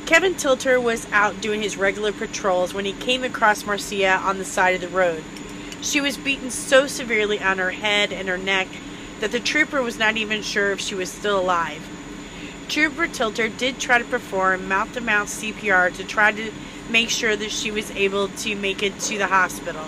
Kevin 0.06 0.36
Tilter 0.36 0.80
was 0.80 1.08
out 1.12 1.42
doing 1.42 1.64
his 1.64 1.78
regular 1.78 2.12
patrols 2.12 2.76
when 2.76 2.86
he 2.86 2.94
came 2.94 3.24
across 3.24 3.66
Marcia 3.66 4.18
on 4.18 4.38
the 4.38 4.46
side 4.46 4.76
of 4.76 4.82
the 4.82 4.88
road. 4.88 5.24
She 5.82 6.00
was 6.00 6.16
beaten 6.16 6.52
so 6.52 6.86
severely 6.86 7.42
on 7.42 7.58
her 7.58 7.72
head 7.72 8.14
and 8.14 8.28
her 8.28 8.38
neck 8.38 8.68
that 9.20 9.32
the 9.32 9.40
trooper 9.40 9.82
was 9.82 9.98
not 9.98 10.16
even 10.16 10.44
sure 10.44 10.72
if 10.72 10.80
she 10.80 10.94
was 10.94 11.12
still 11.12 11.40
alive. 11.40 11.82
Trooper 12.68 13.08
Tilter 13.08 13.50
did 13.50 13.80
try 13.80 13.98
to 13.98 14.06
perform 14.06 14.68
mouth 14.68 14.94
to 14.94 15.02
mouth 15.02 15.28
CPR 15.28 15.96
to 15.96 16.04
try 16.04 16.32
to 16.32 16.52
make 16.88 17.10
sure 17.10 17.36
that 17.36 17.52
she 17.52 17.72
was 17.72 17.90
able 17.92 18.28
to 18.28 18.56
make 18.56 18.84
it 18.84 19.00
to 19.00 19.18
the 19.18 19.28
hospital. 19.28 19.86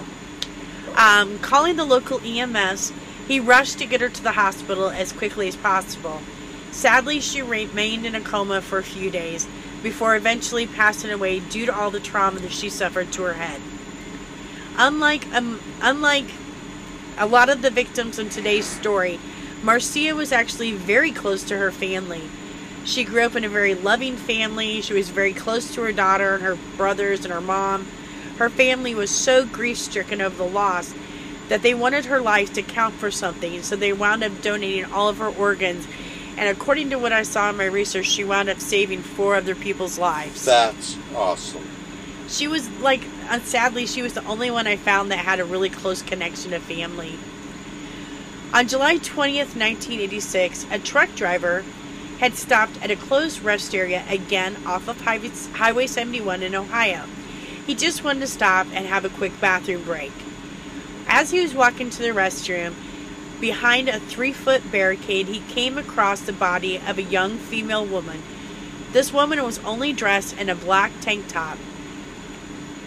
Um, 0.96 1.38
calling 1.39 1.75
the 1.75 1.86
local 1.86 2.20
EMS, 2.25 2.92
he 3.27 3.39
rushed 3.39 3.77
to 3.77 3.86
get 3.86 4.01
her 4.01 4.10
to 4.10 4.24
the 4.24 4.32
hospital 4.32 4.89
as 4.89 5.12
quickly 5.12 5.48
as 5.48 5.56
possible. 5.56 6.22
Sadly, 6.72 7.20
she 7.20 7.42
remained 7.42 8.06
in 8.06 8.16
a 8.16 8.22
coma 8.22 8.62
for 8.62 8.80
a 8.80 8.84
few 8.84 9.12
days 9.12 9.48
before 9.84 10.16
eventually 10.16 10.68
passing 10.68 11.12
away 11.12 11.40
due 11.40 11.66
to 11.66 11.75
all 11.75 11.92
the 11.92 12.00
trauma 12.00 12.40
that 12.40 12.51
she 12.51 12.70
suffered 12.70 13.12
to 13.12 13.24
her 13.24 13.34
head. 13.34 13.62
Unlike 14.78 15.34
um, 15.34 15.60
unlike 15.82 16.32
a 17.18 17.25
lot 17.25 17.50
of 17.50 17.62
the 17.62 17.70
victims 17.70 18.18
in 18.18 18.30
today's 18.30 18.66
story, 18.66 19.20
Marcia 19.62 20.16
was 20.16 20.32
actually 20.32 20.72
very 20.72 21.12
close 21.12 21.44
to 21.44 21.58
her 21.58 21.72
family. 21.72 22.24
She 22.84 23.04
grew 23.04 23.24
up 23.24 23.36
in 23.36 23.44
a 23.44 23.50
very 23.50 23.75
loving 23.75 24.16
family. 24.16 24.82
She 24.82 24.94
was 24.94 25.10
very 25.10 25.34
close 25.34 25.74
to 25.75 25.82
her 25.82 25.92
daughter 25.92 26.36
and 26.36 26.44
her 26.44 26.58
brothers 26.78 27.25
and 27.25 27.34
her 27.34 27.42
mom. 27.42 27.86
Her 28.38 28.50
family 28.50 28.96
was 28.96 29.12
so 29.12 29.46
grief 29.46 29.78
stricken 29.78 30.22
over 30.22 30.36
the 30.36 30.46
loss 30.46 30.96
that 31.48 31.62
they 31.62 31.74
wanted 31.74 32.06
her 32.06 32.22
life 32.22 32.54
to 32.54 32.63
count 32.63 32.96
for 32.96 33.12
something, 33.12 33.62
so 33.62 33.75
they 33.75 33.94
wound 33.94 34.24
up 34.24 34.42
donating 34.42 34.86
all 34.86 35.10
of 35.10 35.18
her 35.18 35.28
organs. 35.28 35.86
And 36.38 36.50
according 36.50 36.90
to 36.92 37.00
what 37.00 37.14
I 37.14 37.24
saw 37.24 37.50
in 37.50 37.58
my 37.58 37.66
research, 37.66 38.06
she 38.06 38.24
wound 38.24 38.50
up 38.50 38.60
saving 38.60 39.02
four 39.02 39.36
other 39.36 39.56
people's 39.56 40.00
lives. 40.00 40.46
That's 40.46 40.98
awesome. 41.16 41.68
She 42.28 42.48
was 42.48 42.70
like, 42.80 43.02
uh, 43.30 43.40
sadly, 43.42 43.86
she 43.86 44.02
was 44.02 44.14
the 44.14 44.26
only 44.26 44.50
one 44.50 44.66
I 44.66 44.78
found 44.78 45.12
that 45.12 45.20
had 45.20 45.40
a 45.40 45.46
really 45.46 45.70
close 45.70 46.02
connection 46.02 46.52
to 46.52 46.60
family. 46.60 47.18
On 48.54 48.68
July 48.68 48.98
20th, 48.98 49.56
1986, 49.56 50.66
a 50.72 50.80
truck 50.80 51.14
driver 51.16 51.64
had 52.20 52.36
stopped 52.36 52.82
at 52.84 52.92
a 52.92 52.96
closed 52.96 53.42
rest 53.42 53.74
area 53.74 54.04
again 54.10 54.56
off 54.66 54.88
of 54.88 55.02
Highway 55.02 55.88
71 55.88 56.44
in 56.44 56.54
Ohio. 56.54 57.06
He 57.66 57.76
just 57.76 58.04
wanted 58.04 58.20
to 58.20 58.28
stop 58.28 58.68
and 58.74 58.86
have 58.86 59.06
a 59.06 59.10
quick 59.10 59.40
bathroom 59.42 59.84
break. 59.84 60.12
As 61.08 61.32
he 61.32 61.42
was 61.42 61.56
walking 61.56 61.90
to 61.90 62.02
the 62.02 62.10
restroom, 62.10 62.74
behind 63.41 63.89
a 63.89 64.00
three 64.00 64.31
foot 64.31 64.71
barricade, 64.71 65.27
he 65.27 65.39
came 65.53 65.77
across 65.77 66.21
the 66.21 66.31
body 66.31 66.77
of 66.77 66.98
a 66.98 67.03
young 67.03 67.38
female 67.38 67.86
woman. 67.86 68.21
This 68.93 69.12
woman 69.12 69.43
was 69.43 69.60
only 69.60 69.91
dressed 69.91 70.38
in 70.38 70.48
a 70.48 70.55
black 70.55 70.91
tank 71.01 71.27
top 71.27 71.57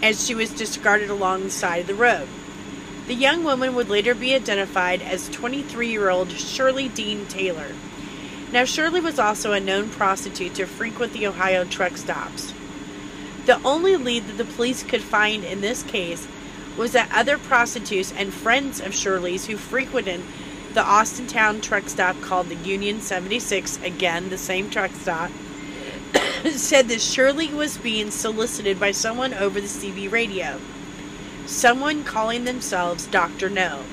as 0.01 0.25
she 0.25 0.33
was 0.33 0.51
discarded 0.51 1.09
along 1.09 1.43
the 1.43 1.49
side 1.51 1.81
of 1.81 1.87
the 1.87 1.93
road. 1.93 2.27
The 3.07 3.13
young 3.13 3.43
woman 3.43 3.75
would 3.75 3.89
later 3.89 4.15
be 4.15 4.33
identified 4.33 5.01
as 5.01 5.29
23 5.29 5.89
year 5.89 6.09
old 6.09 6.31
Shirley 6.31 6.87
Dean 6.87 7.25
Taylor. 7.27 7.73
Now, 8.51 8.63
Shirley 8.63 9.01
was 9.01 9.19
also 9.19 9.51
a 9.51 9.59
known 9.59 9.89
prostitute 9.89 10.55
to 10.55 10.65
frequent 10.65 11.13
the 11.13 11.27
Ohio 11.27 11.65
truck 11.65 11.97
stops. 11.97 12.53
The 13.45 13.61
only 13.63 13.95
lead 13.97 14.25
that 14.27 14.37
the 14.37 14.53
police 14.53 14.81
could 14.81 15.01
find 15.01 15.43
in 15.43 15.61
this 15.61 15.83
case 15.83 16.27
was 16.77 16.93
that 16.93 17.11
other 17.13 17.37
prostitutes 17.37 18.13
and 18.13 18.33
friends 18.33 18.79
of 18.79 18.93
Shirley's 18.93 19.45
who 19.45 19.57
frequented 19.57 20.21
the 20.75 20.81
Austintown 20.81 21.61
truck 21.61 21.87
stop 21.87 22.19
called 22.19 22.49
the 22.49 22.55
Union 22.55 22.99
76, 22.99 23.81
again, 23.81 24.27
the 24.27 24.37
same 24.37 24.69
truck 24.69 24.91
stop, 24.91 25.31
said 26.51 26.89
that 26.89 27.01
Shirley 27.01 27.47
was 27.53 27.77
being 27.77 28.11
solicited 28.11 28.77
by 28.77 28.91
someone 28.91 29.33
over 29.33 29.61
the 29.61 29.67
CB 29.67 30.11
radio. 30.11 30.59
Someone 31.45 32.03
calling 32.03 32.43
themselves 32.43 33.07
Dr. 33.07 33.49
No. 33.49 33.83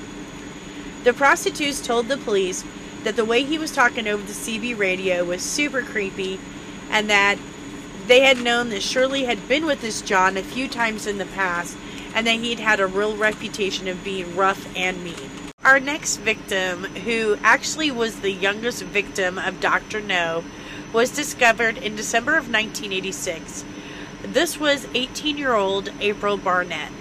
The 1.05 1.13
prostitutes 1.13 1.79
told 1.79 2.09
the 2.09 2.17
police 2.17 2.65
that 3.05 3.15
the 3.15 3.25
way 3.25 3.43
he 3.43 3.57
was 3.57 3.71
talking 3.71 4.05
over 4.05 4.23
the 4.23 4.33
CB 4.33 4.77
radio 4.77 5.23
was 5.23 5.41
super 5.41 5.83
creepy 5.83 6.37
and 6.91 7.09
that 7.09 7.37
they 8.07 8.21
had 8.21 8.41
known 8.41 8.69
that 8.69 8.83
Shirley 8.83 9.23
had 9.23 9.47
been 9.47 9.65
with 9.65 9.79
this 9.79 10.01
John 10.01 10.35
a 10.35 10.43
few 10.43 10.67
times 10.67 11.07
in 11.07 11.17
the 11.17 11.25
past 11.25 11.77
and 12.13 12.27
that 12.27 12.41
he'd 12.41 12.59
had 12.59 12.81
a 12.81 12.87
real 12.87 13.15
reputation 13.15 13.87
of 13.87 14.03
being 14.03 14.35
rough 14.35 14.67
and 14.75 15.01
mean. 15.01 15.42
Our 15.65 15.79
next 15.79 16.17
victim, 16.17 16.83
who 16.83 17.37
actually 17.41 17.89
was 17.89 18.19
the 18.19 18.31
youngest 18.31 18.83
victim 18.83 19.37
of 19.37 19.61
Dr. 19.61 20.01
No, 20.01 20.43
was 20.91 21.09
discovered 21.09 21.77
in 21.77 21.95
December 21.95 22.31
of 22.31 22.49
1986. 22.49 23.63
This 24.23 24.59
was 24.59 24.87
18 24.93 25.37
year 25.37 25.53
old 25.53 25.89
April 26.01 26.35
Barnett. 26.35 26.91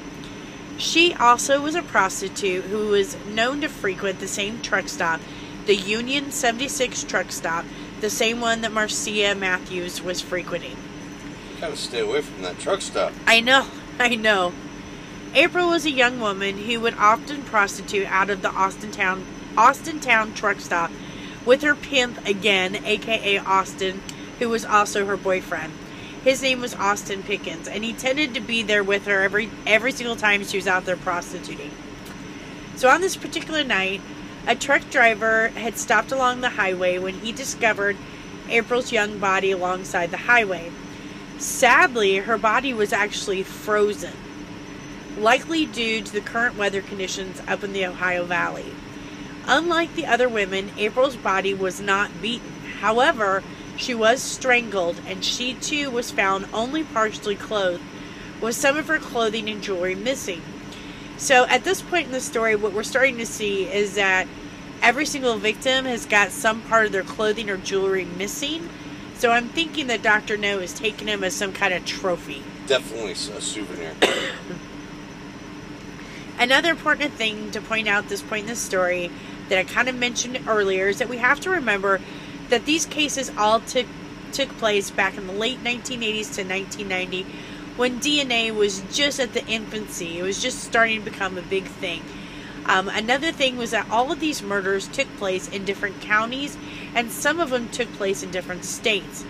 She 0.78 1.12
also 1.12 1.60
was 1.60 1.74
a 1.74 1.82
prostitute 1.82 2.64
who 2.66 2.88
was 2.88 3.16
known 3.26 3.60
to 3.62 3.68
frequent 3.68 4.20
the 4.20 4.28
same 4.28 4.62
truck 4.62 4.88
stop, 4.88 5.20
the 5.66 5.76
Union 5.76 6.30
76 6.30 7.02
truck 7.02 7.32
stop, 7.32 7.64
the 8.00 8.10
same 8.10 8.40
one 8.40 8.60
that 8.60 8.72
Marcia 8.72 9.34
Matthews 9.34 10.00
was 10.00 10.20
frequenting. 10.20 10.76
Gotta 11.60 11.76
stay 11.76 12.00
away 12.00 12.22
from 12.22 12.42
that 12.42 12.60
truck 12.60 12.80
stop. 12.80 13.12
I 13.26 13.40
know, 13.40 13.66
I 13.98 14.14
know. 14.14 14.52
April 15.34 15.70
was 15.70 15.86
a 15.86 15.90
young 15.90 16.20
woman 16.20 16.58
who 16.58 16.78
would 16.80 16.94
often 16.94 17.42
prostitute 17.44 18.06
out 18.06 18.28
of 18.28 18.42
the 18.42 18.50
Austintown 18.50 19.24
Austintown 19.56 20.34
truck 20.34 20.60
stop 20.60 20.90
with 21.46 21.62
her 21.62 21.74
pimp 21.74 22.26
again, 22.26 22.84
aka 22.84 23.38
Austin, 23.38 24.02
who 24.38 24.50
was 24.50 24.64
also 24.64 25.06
her 25.06 25.16
boyfriend. 25.16 25.72
His 26.22 26.42
name 26.42 26.60
was 26.60 26.74
Austin 26.74 27.22
Pickens, 27.22 27.66
and 27.66 27.82
he 27.82 27.94
tended 27.94 28.34
to 28.34 28.40
be 28.40 28.62
there 28.62 28.84
with 28.84 29.06
her 29.06 29.22
every 29.22 29.48
every 29.66 29.90
single 29.90 30.16
time 30.16 30.44
she 30.44 30.58
was 30.58 30.66
out 30.66 30.84
there 30.84 30.98
prostituting. 30.98 31.70
So 32.76 32.90
on 32.90 33.00
this 33.00 33.16
particular 33.16 33.64
night, 33.64 34.02
a 34.46 34.54
truck 34.54 34.90
driver 34.90 35.48
had 35.48 35.78
stopped 35.78 36.12
along 36.12 36.42
the 36.42 36.50
highway 36.50 36.98
when 36.98 37.14
he 37.14 37.32
discovered 37.32 37.96
April's 38.50 38.92
young 38.92 39.18
body 39.18 39.50
alongside 39.50 40.10
the 40.10 40.18
highway. 40.18 40.70
Sadly, 41.38 42.18
her 42.18 42.36
body 42.36 42.74
was 42.74 42.92
actually 42.92 43.42
frozen 43.42 44.12
likely 45.22 45.64
due 45.64 46.02
to 46.02 46.12
the 46.12 46.20
current 46.20 46.56
weather 46.56 46.82
conditions 46.82 47.40
up 47.46 47.62
in 47.62 47.72
the 47.72 47.86
Ohio 47.86 48.24
Valley. 48.24 48.74
Unlike 49.46 49.94
the 49.94 50.06
other 50.06 50.28
women, 50.28 50.72
April's 50.76 51.16
body 51.16 51.54
was 51.54 51.80
not 51.80 52.20
beaten. 52.20 52.52
However, 52.80 53.42
she 53.76 53.94
was 53.94 54.20
strangled 54.20 55.00
and 55.06 55.24
she 55.24 55.54
too 55.54 55.90
was 55.90 56.10
found 56.10 56.46
only 56.52 56.82
partially 56.82 57.36
clothed, 57.36 57.82
with 58.40 58.56
some 58.56 58.76
of 58.76 58.88
her 58.88 58.98
clothing 58.98 59.48
and 59.48 59.62
jewelry 59.62 59.94
missing. 59.94 60.42
So 61.16 61.46
at 61.46 61.62
this 61.62 61.80
point 61.80 62.06
in 62.06 62.12
the 62.12 62.20
story, 62.20 62.56
what 62.56 62.72
we're 62.72 62.82
starting 62.82 63.18
to 63.18 63.26
see 63.26 63.64
is 63.72 63.94
that 63.94 64.26
every 64.82 65.06
single 65.06 65.36
victim 65.36 65.84
has 65.84 66.04
got 66.04 66.32
some 66.32 66.62
part 66.62 66.86
of 66.86 66.92
their 66.92 67.04
clothing 67.04 67.48
or 67.48 67.56
jewelry 67.56 68.04
missing. 68.04 68.68
So 69.14 69.30
I'm 69.30 69.48
thinking 69.48 69.86
that 69.86 70.02
Dr. 70.02 70.36
No 70.36 70.58
is 70.58 70.72
taking 70.72 71.06
him 71.06 71.22
as 71.22 71.34
some 71.34 71.52
kind 71.52 71.72
of 71.72 71.84
trophy. 71.84 72.42
Definitely 72.66 73.12
a 73.12 73.14
souvenir. 73.14 73.94
Another 76.42 76.70
important 76.70 77.12
thing 77.12 77.52
to 77.52 77.60
point 77.60 77.86
out 77.86 78.02
at 78.02 78.08
this 78.08 78.20
point 78.20 78.42
in 78.42 78.48
the 78.48 78.56
story 78.56 79.12
that 79.48 79.60
I 79.60 79.62
kind 79.62 79.88
of 79.88 79.94
mentioned 79.94 80.40
earlier 80.48 80.88
is 80.88 80.98
that 80.98 81.08
we 81.08 81.18
have 81.18 81.38
to 81.42 81.50
remember 81.50 82.00
that 82.48 82.66
these 82.66 82.84
cases 82.84 83.30
all 83.38 83.60
took 83.60 83.86
took 84.32 84.48
place 84.58 84.90
back 84.90 85.16
in 85.16 85.28
the 85.28 85.32
late 85.32 85.62
1980s 85.62 86.34
to 86.34 86.42
1990 86.42 87.26
when 87.76 88.00
DNA 88.00 88.52
was 88.52 88.82
just 88.90 89.20
at 89.20 89.34
the 89.34 89.46
infancy. 89.46 90.18
It 90.18 90.24
was 90.24 90.42
just 90.42 90.64
starting 90.64 91.04
to 91.04 91.10
become 91.12 91.38
a 91.38 91.42
big 91.42 91.62
thing. 91.62 92.02
Um, 92.66 92.88
another 92.88 93.30
thing 93.30 93.56
was 93.56 93.70
that 93.70 93.88
all 93.88 94.10
of 94.10 94.18
these 94.18 94.42
murders 94.42 94.88
took 94.88 95.06
place 95.18 95.48
in 95.48 95.64
different 95.64 96.00
counties 96.00 96.56
and 96.92 97.12
some 97.12 97.38
of 97.38 97.50
them 97.50 97.68
took 97.68 97.92
place 97.92 98.24
in 98.24 98.32
different 98.32 98.64
states. 98.64 99.24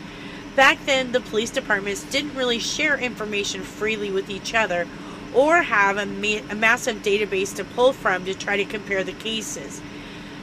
Back 0.56 0.86
then, 0.86 1.12
the 1.12 1.20
police 1.20 1.50
departments 1.50 2.04
didn't 2.04 2.34
really 2.34 2.58
share 2.58 2.96
information 2.98 3.60
freely 3.60 4.10
with 4.10 4.30
each 4.30 4.54
other 4.54 4.86
or 5.34 5.62
have 5.62 5.96
a, 5.96 6.06
ma- 6.06 6.46
a 6.50 6.54
massive 6.54 6.96
database 7.02 7.54
to 7.56 7.64
pull 7.64 7.92
from 7.92 8.24
to 8.24 8.34
try 8.34 8.56
to 8.56 8.64
compare 8.64 9.04
the 9.04 9.12
cases. 9.12 9.80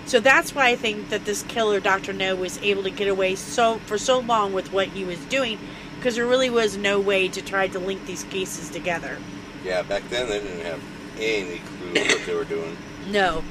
So 0.06 0.20
that's 0.20 0.56
why 0.56 0.70
I 0.70 0.76
think 0.76 1.10
that 1.10 1.26
this 1.26 1.44
killer, 1.44 1.80
Dr. 1.80 2.14
No, 2.14 2.36
was 2.36 2.58
able 2.64 2.84
to 2.84 2.90
get 2.90 3.08
away 3.08 3.36
so 3.36 3.78
for 3.86 3.98
so 3.98 4.20
long 4.20 4.54
with 4.54 4.74
what 4.74 4.88
he 4.88 5.04
was 5.04 5.20
doing, 5.26 5.60
because 5.96 6.16
there 6.16 6.26
really 6.26 6.50
was 6.50 6.78
no 6.78 7.00
way 7.00 7.28
to 7.28 7.42
try 7.42 7.68
to 7.68 7.78
link 7.78 8.06
these 8.06 8.24
cases 8.24 8.70
together. 8.70 9.18
Yeah, 9.64 9.84
back 9.84 10.10
then 10.10 10.28
they 10.28 10.40
didn't 10.40 10.66
have 10.66 10.82
any 11.20 11.60
clue 11.60 11.94
what 11.94 12.26
they 12.26 12.34
were 12.34 12.44
doing. 12.44 12.78
No. 13.12 13.44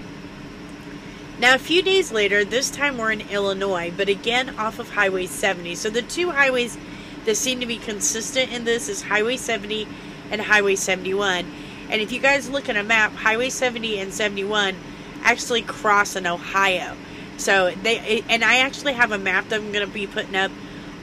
Now, 1.39 1.55
a 1.55 1.59
few 1.59 1.83
days 1.83 2.11
later, 2.11 2.45
this 2.45 2.69
time 2.71 2.99
we're 2.99 3.13
in 3.13 3.21
Illinois, 3.21 3.93
but 3.97 4.09
again 4.09 4.57
off 4.59 4.81
of 4.81 4.91
Highway 4.91 5.27
70. 5.27 5.77
So 5.77 5.91
the 5.91 6.03
two 6.03 6.31
highways 6.31 6.77
that 7.25 7.37
seem 7.37 7.61
to 7.61 7.67
be 7.67 7.77
consistent 7.77 8.51
in 8.51 8.65
this 8.65 8.89
is 8.89 9.03
Highway 9.03 9.37
70 9.37 9.87
and 10.31 10.41
Highway 10.41 10.77
71. 10.77 11.47
And 11.91 12.01
if 12.01 12.13
you 12.13 12.21
guys 12.21 12.51
look 12.51 12.69
at 12.69 12.77
a 12.77 12.83
map, 12.83 13.13
Highway 13.13 13.51
70 13.51 13.99
and 13.99 14.13
71 14.13 14.77
actually 15.23 15.63
cross 15.63 16.17
in 16.17 16.27
Ohio. 16.27 16.97
So 17.37 17.71
they 17.71 18.25
and 18.29 18.45
I 18.45 18.59
actually 18.59 18.95
have 18.95 19.13
a 19.13 19.19
map 19.19 19.49
that 19.49 19.61
I'm 19.61 19.73
going 19.73 19.87
to 19.87 19.93
be 19.93 20.07
putting 20.07 20.37
up 20.37 20.51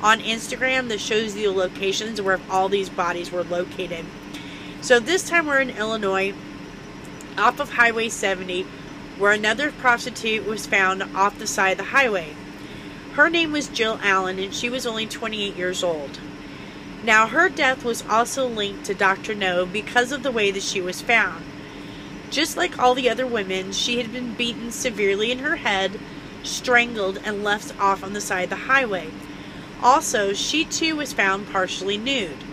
on 0.02 0.20
Instagram 0.20 0.90
that 0.90 1.00
shows 1.00 1.34
the 1.34 1.48
locations 1.48 2.22
where 2.22 2.40
all 2.50 2.70
these 2.70 2.90
bodies 2.90 3.32
were 3.32 3.44
located. 3.44 4.06
So 4.82 5.00
this 5.00 5.28
time 5.28 5.48
we're 5.48 5.62
in 5.62 5.72
Illinois, 5.72 6.34
off 7.38 7.60
of 7.60 7.72
Highway 7.72 8.10
70, 8.10 8.64
where 9.18 9.32
another 9.32 9.72
prostitute 9.72 10.46
was 10.46 10.68
found 10.68 11.02
off 11.02 11.40
the 11.40 11.48
side 11.48 11.72
of 11.72 11.78
the 11.78 11.84
highway. 11.86 12.36
Her 13.14 13.30
name 13.30 13.52
was 13.54 13.70
Jill 13.70 14.00
Allen, 14.04 14.38
and 14.40 14.54
she 14.54 14.70
was 14.70 14.86
only 14.86 15.08
28 15.08 15.56
years 15.56 15.84
old. 15.84 16.20
Now, 17.06 17.28
her 17.28 17.50
death 17.50 17.86
was 17.86 18.04
also 18.10 18.48
linked 18.48 18.86
to 18.86 18.96
Dr. 18.96 19.36
No 19.36 19.64
because 19.68 20.12
of 20.12 20.24
the 20.24 20.32
way 20.32 20.50
that 20.50 20.64
she 20.64 20.82
was 20.82 21.04
found. 21.04 21.46
Just 22.32 22.58
like 22.58 22.80
all 22.80 22.96
the 22.96 23.12
other 23.12 23.28
women, 23.28 23.74
she 23.74 24.00
had 24.00 24.12
been 24.12 24.34
beaten 24.34 24.72
severely 24.72 25.32
in 25.32 25.38
her 25.40 25.58
head, 25.58 26.00
strangled, 26.42 27.20
and 27.24 27.44
left 27.44 27.80
off 27.80 28.04
on 28.04 28.14
the 28.14 28.22
side 28.22 28.46
of 28.46 28.50
the 28.50 28.56
highway. 28.56 29.12
Also, 29.84 30.34
she 30.34 30.66
too 30.66 30.96
was 30.96 31.14
found 31.14 31.48
partially 31.52 31.96
nude. 31.96 32.44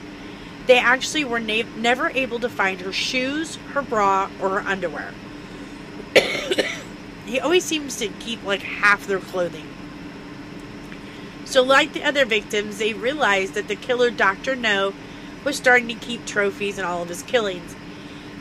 They 0.66 0.78
actually 0.78 1.25
were 1.25 1.40
na- 1.40 1.62
never 1.78 2.11
able 2.11 2.38
to 2.40 2.50
find 2.50 2.82
her 2.82 2.92
shoes, 2.92 3.56
her 3.73 3.80
bra, 3.80 4.28
or 4.38 4.61
her 4.61 4.68
underwear. 4.68 5.14
he 7.25 7.40
always 7.40 7.64
seems 7.64 7.97
to 7.97 8.09
keep 8.09 8.44
like 8.44 8.61
half 8.61 9.06
their 9.06 9.18
clothing. 9.18 9.66
So, 11.52 11.62
like 11.62 11.92
the 11.92 12.02
other 12.02 12.25
victims, 12.25 12.78
they 12.78 12.94
realized 12.94 13.52
that 13.52 13.68
the 13.68 13.76
killer, 13.76 14.11
Dr. 14.11 14.56
No, 14.56 14.94
was 15.44 15.54
starting 15.54 15.87
to 15.88 15.94
keep 15.94 16.25
trophies 16.25 16.78
in 16.78 16.85
all 16.87 17.02
of 17.02 17.11
his 17.11 17.23
killings. 17.23 17.76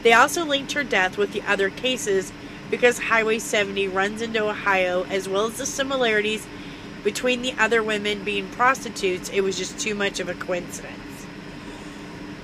They 0.01 0.13
also 0.13 0.45
linked 0.45 0.71
her 0.71 0.85
death 0.85 1.17
with 1.17 1.33
the 1.33 1.41
other 1.41 1.69
cases 1.69 2.31
because 2.69 2.99
Highway 2.99 3.39
70 3.39 3.89
runs 3.89 4.21
into 4.21 4.47
Ohio, 4.47 5.03
as 5.09 5.27
well 5.27 5.47
as 5.47 5.57
the 5.57 5.65
similarities 5.65 6.47
between 7.03 7.41
the 7.41 7.53
other 7.59 7.83
women 7.83 8.23
being 8.23 8.47
prostitutes. 8.47 9.27
It 9.27 9.41
was 9.41 9.57
just 9.57 9.77
too 9.77 9.93
much 9.93 10.21
of 10.21 10.29
a 10.29 10.33
coincidence. 10.33 11.25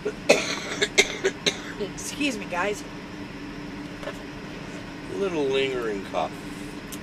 Excuse 1.79 2.38
me, 2.38 2.43
guys. 2.43 2.83
A 5.13 5.17
little 5.17 5.45
lingering 5.45 6.03
cough. 6.12 6.33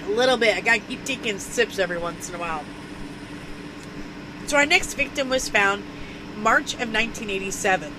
A 0.06 0.10
little 0.10 0.36
bit. 0.36 0.54
I 0.54 0.60
gotta 0.60 0.80
keep 0.80 1.02
taking 1.06 1.38
sips 1.38 1.78
every 1.78 1.96
once 1.96 2.28
in 2.28 2.34
a 2.34 2.38
while. 2.38 2.62
So 4.46 4.56
our 4.56 4.66
next 4.66 4.94
victim 4.94 5.28
was 5.28 5.48
found 5.48 5.82
March 6.36 6.74
of 6.74 6.90
1987. 6.92 7.92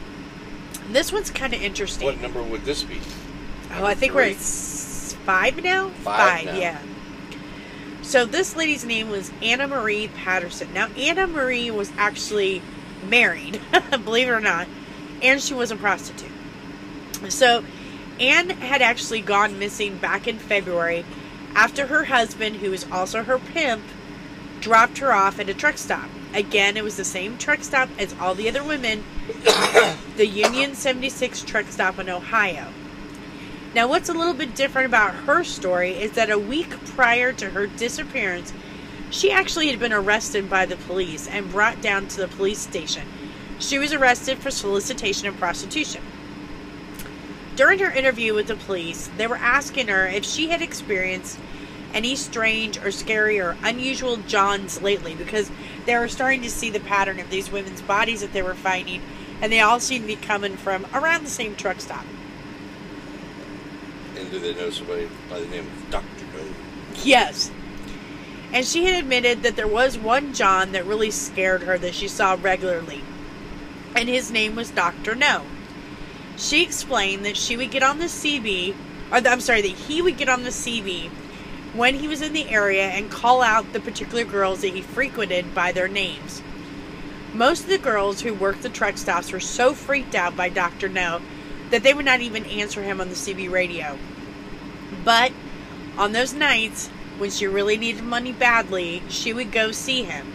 This 0.92 1.12
one's 1.12 1.32
kind 1.32 1.54
of 1.54 1.62
interesting. 1.62 2.06
What 2.06 2.22
number 2.22 2.44
would 2.44 2.64
this 2.66 2.84
be? 2.84 3.00
oh, 3.74 3.86
I 3.86 3.96
think 3.96 4.14
we're 4.14 4.22
at 4.24 4.32
s- 4.34 5.16
five 5.26 5.62
now. 5.64 5.90
Five 5.90 6.46
now. 6.46 6.54
yeah. 6.58 6.80
So 8.04 8.26
this 8.26 8.56
lady's 8.56 8.86
name 8.86 9.10
was 9.10 9.32
Anna 9.42 9.68
Marie 9.68 10.08
Patterson. 10.10 10.72
Now 10.74 10.88
Anna 10.96 11.26
Marie 11.26 11.72
was 11.72 11.92
actually 11.98 12.62
married, 13.10 13.60
believe 14.04 14.28
it 14.28 14.32
or 14.32 14.40
not, 14.40 14.68
and 15.24 15.42
she 15.42 15.56
was 15.56 15.72
a 15.72 15.76
prostitute. 15.76 16.32
So 17.30 17.64
Anne 18.20 18.50
had 18.52 18.82
actually 18.84 19.22
gone 19.22 19.58
missing 19.58 19.98
back 19.98 20.28
in 20.28 20.38
February 20.38 21.04
after 21.56 21.88
her 21.88 22.06
husband, 22.06 22.58
who 22.58 22.70
was 22.70 22.86
also 22.92 23.24
her 23.24 23.40
pimp, 23.40 23.84
dropped 24.60 25.00
her 25.00 25.12
off 25.12 25.40
at 25.40 25.50
a 25.50 25.54
truck 25.54 25.78
stop. 25.80 26.08
Again, 26.36 26.76
it 26.76 26.84
was 26.84 26.98
the 26.98 27.06
same 27.06 27.38
truck 27.38 27.64
stop 27.64 27.88
as 27.98 28.14
all 28.20 28.36
the 28.36 28.50
other 28.50 28.62
women, 28.62 29.06
the 30.18 30.28
Union 30.28 30.76
76 30.76 31.44
truck 31.44 31.66
stop 31.68 31.98
in 31.98 32.10
Ohio. 32.10 32.68
Now, 33.74 33.88
what's 33.88 34.10
a 34.10 34.14
little 34.14 34.34
bit 34.34 34.54
different 34.54 34.88
about 34.88 35.16
her 35.16 35.46
story 35.46 35.92
is 35.92 36.12
that 36.12 36.30
a 36.30 36.38
week 36.38 36.72
prior 36.88 37.32
to 37.32 37.52
her 37.52 37.68
disappearance, 37.68 38.52
she 39.10 39.32
actually 39.32 39.70
had 39.70 39.80
been 39.80 39.94
arrested 39.94 40.50
by 40.50 40.66
the 40.66 40.76
police 40.76 41.26
and 41.26 41.52
brought 41.52 41.82
down 41.82 42.08
to 42.10 42.18
the 42.18 42.28
police 42.28 42.60
station. 42.60 43.08
She 43.58 43.78
was 43.78 43.94
arrested 43.94 44.40
for 44.40 44.52
solicitation 44.52 45.28
of 45.30 45.38
prostitution. 45.38 46.02
During 47.56 47.80
her 47.80 47.92
interview 47.92 48.34
with 48.34 48.48
the 48.48 48.56
police, 48.56 49.10
they 49.16 49.28
were 49.28 49.38
asking 49.38 49.88
her 49.88 50.06
if 50.06 50.26
she 50.26 50.50
had 50.50 50.62
experienced 50.62 51.40
any 51.94 52.16
strange 52.18 52.78
or 52.78 52.92
scary 52.92 53.40
or 53.40 53.56
unusual 53.64 54.18
Johns 54.18 54.82
lately 54.82 55.16
because 55.16 55.50
they 55.86 55.98
were 55.98 56.08
starting 56.08 56.42
to 56.42 56.50
see 56.50 56.70
the 56.70 56.80
pattern 56.80 57.20
of 57.20 57.30
these 57.30 57.52
women's 57.52 57.82
bodies 57.82 58.22
that 58.22 58.34
they 58.34 58.42
were 58.42 58.56
finding, 58.56 59.02
and 59.42 59.52
they 59.52 59.60
all 59.60 59.80
seemed 59.80 60.04
to 60.04 60.08
be 60.08 60.16
coming 60.16 60.58
from 60.58 60.86
around 60.94 61.24
the 61.24 61.30
same 61.30 61.56
truck 61.56 61.80
stop. 61.80 62.06
And 64.18 64.32
do 64.32 64.40
they 64.40 64.56
know 64.56 64.70
somebody 64.70 65.10
by 65.30 65.40
the 65.40 65.48
name 65.48 65.66
of 65.66 65.92
Dr. 65.92 66.06
No? 66.34 66.44
Yes. 67.04 67.52
And 68.54 68.66
she 68.66 68.86
had 68.86 69.04
admitted 69.04 69.44
that 69.44 69.56
there 69.56 69.68
was 69.68 69.98
one 69.98 70.34
John 70.34 70.72
that 70.72 70.86
really 70.86 71.12
scared 71.12 71.64
her 71.64 71.78
that 71.78 71.94
she 71.94 72.08
saw 72.08 72.38
regularly. 72.42 73.04
And 73.96 74.08
his 74.08 74.32
name 74.32 74.56
was 74.56 74.72
Dr. 74.72 75.16
No. 75.16 75.44
She 76.38 76.64
explained 76.64 77.26
that 77.26 77.38
she 77.38 77.58
would 77.58 77.72
get 77.72 77.84
on 77.84 78.00
the 78.00 78.06
CB, 78.06 78.76
or 79.12 79.22
the, 79.22 79.30
I'm 79.30 79.42
sorry, 79.42 79.62
that 79.62 79.68
he 79.68 80.02
would 80.02 80.18
get 80.18 80.30
on 80.30 80.44
the 80.44 80.50
CB 80.50 81.10
when 81.76 81.96
he 81.96 82.08
was 82.08 82.22
in 82.22 82.34
the 82.34 82.50
area 82.50 82.88
and 82.88 83.12
call 83.12 83.42
out 83.42 83.74
the 83.74 83.80
particular 83.80 84.24
girls 84.24 84.62
that 84.62 84.74
he 84.74 84.82
frequented 84.82 85.54
by 85.54 85.72
their 85.72 85.88
names. 85.88 86.42
Most 87.34 87.64
of 87.64 87.70
the 87.70 87.78
girls 87.78 88.22
who 88.22 88.34
worked 88.34 88.64
the 88.64 88.70
truck 88.70 88.98
stops 88.98 89.32
were 89.32 89.42
so 89.42 89.74
freaked 89.74 90.16
out 90.16 90.38
by 90.38 90.48
Dr. 90.48 90.88
No 90.88 91.22
that 91.70 91.84
they 91.84 91.94
would 91.94 92.06
not 92.06 92.22
even 92.22 92.46
answer 92.46 92.82
him 92.82 93.02
on 93.02 93.10
the 93.10 93.16
CB 93.16 93.52
radio. 93.52 93.98
But 95.04 95.34
on 95.98 96.14
those 96.14 96.34
nights, 96.34 96.88
when 97.18 97.32
she 97.32 97.48
really 97.48 97.78
needed 97.78 98.04
money 98.04 98.32
badly, 98.32 99.02
she 99.10 99.34
would 99.34 99.52
go 99.52 99.72
see 99.72 100.04
him. 100.04 100.34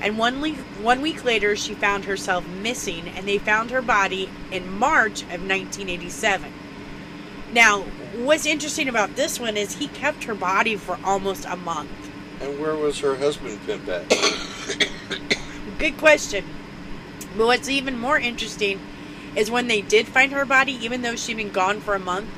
And 0.00 0.18
one 0.18 0.40
week, 0.40 0.56
one 0.80 1.00
week 1.00 1.24
later, 1.24 1.56
she 1.56 1.74
found 1.74 2.04
herself 2.04 2.46
missing, 2.46 3.08
and 3.08 3.26
they 3.26 3.38
found 3.38 3.70
her 3.70 3.82
body 3.82 4.28
in 4.50 4.78
March 4.78 5.22
of 5.22 5.40
1987. 5.40 6.52
Now, 7.52 7.84
what's 8.22 8.46
interesting 8.46 8.88
about 8.88 9.16
this 9.16 9.40
one 9.40 9.56
is 9.56 9.74
he 9.76 9.88
kept 9.88 10.24
her 10.24 10.34
body 10.34 10.76
for 10.76 10.98
almost 11.04 11.44
a 11.46 11.56
month. 11.56 11.90
And 12.40 12.60
where 12.60 12.74
was 12.74 12.98
her 13.00 13.16
husband 13.16 13.60
pimp 13.66 13.88
at? 13.88 14.08
Good 15.78 15.98
question. 15.98 16.44
But 17.36 17.46
what's 17.46 17.68
even 17.68 17.98
more 17.98 18.18
interesting 18.18 18.80
is 19.34 19.50
when 19.50 19.66
they 19.66 19.80
did 19.80 20.06
find 20.06 20.32
her 20.32 20.44
body, 20.44 20.72
even 20.72 21.02
though 21.02 21.16
she'd 21.16 21.36
been 21.36 21.50
gone 21.50 21.80
for 21.80 21.94
a 21.94 21.98
month, 21.98 22.28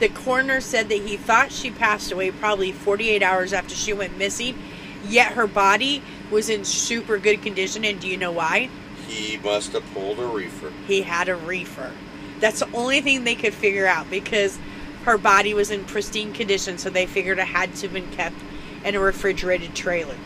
the 0.00 0.08
coroner 0.08 0.60
said 0.60 0.88
that 0.88 1.00
he 1.02 1.16
thought 1.16 1.52
she 1.52 1.70
passed 1.70 2.12
away 2.12 2.30
probably 2.30 2.72
48 2.72 3.22
hours 3.22 3.52
after 3.52 3.74
she 3.74 3.92
went 3.92 4.18
missing, 4.18 4.58
yet 5.04 5.32
her 5.32 5.46
body 5.46 6.02
was 6.30 6.48
in 6.48 6.64
super 6.64 7.18
good 7.18 7.40
condition. 7.42 7.84
And 7.84 8.00
do 8.00 8.08
you 8.08 8.16
know 8.16 8.32
why? 8.32 8.68
he 9.12 9.36
must 9.38 9.72
have 9.72 9.84
pulled 9.92 10.18
a 10.18 10.26
reefer. 10.26 10.72
He 10.86 11.02
had 11.02 11.28
a 11.28 11.36
reefer. 11.36 11.92
That's 12.40 12.60
the 12.60 12.72
only 12.72 13.00
thing 13.00 13.24
they 13.24 13.34
could 13.34 13.54
figure 13.54 13.86
out 13.86 14.10
because 14.10 14.58
her 15.04 15.18
body 15.18 15.54
was 15.54 15.70
in 15.70 15.84
pristine 15.84 16.32
condition, 16.32 16.78
so 16.78 16.90
they 16.90 17.06
figured 17.06 17.38
it 17.38 17.46
had 17.46 17.74
to 17.76 17.82
have 17.82 17.92
been 17.92 18.10
kept 18.12 18.36
in 18.84 18.94
a 18.94 19.00
refrigerated 19.00 19.74
trailer. 19.74 20.16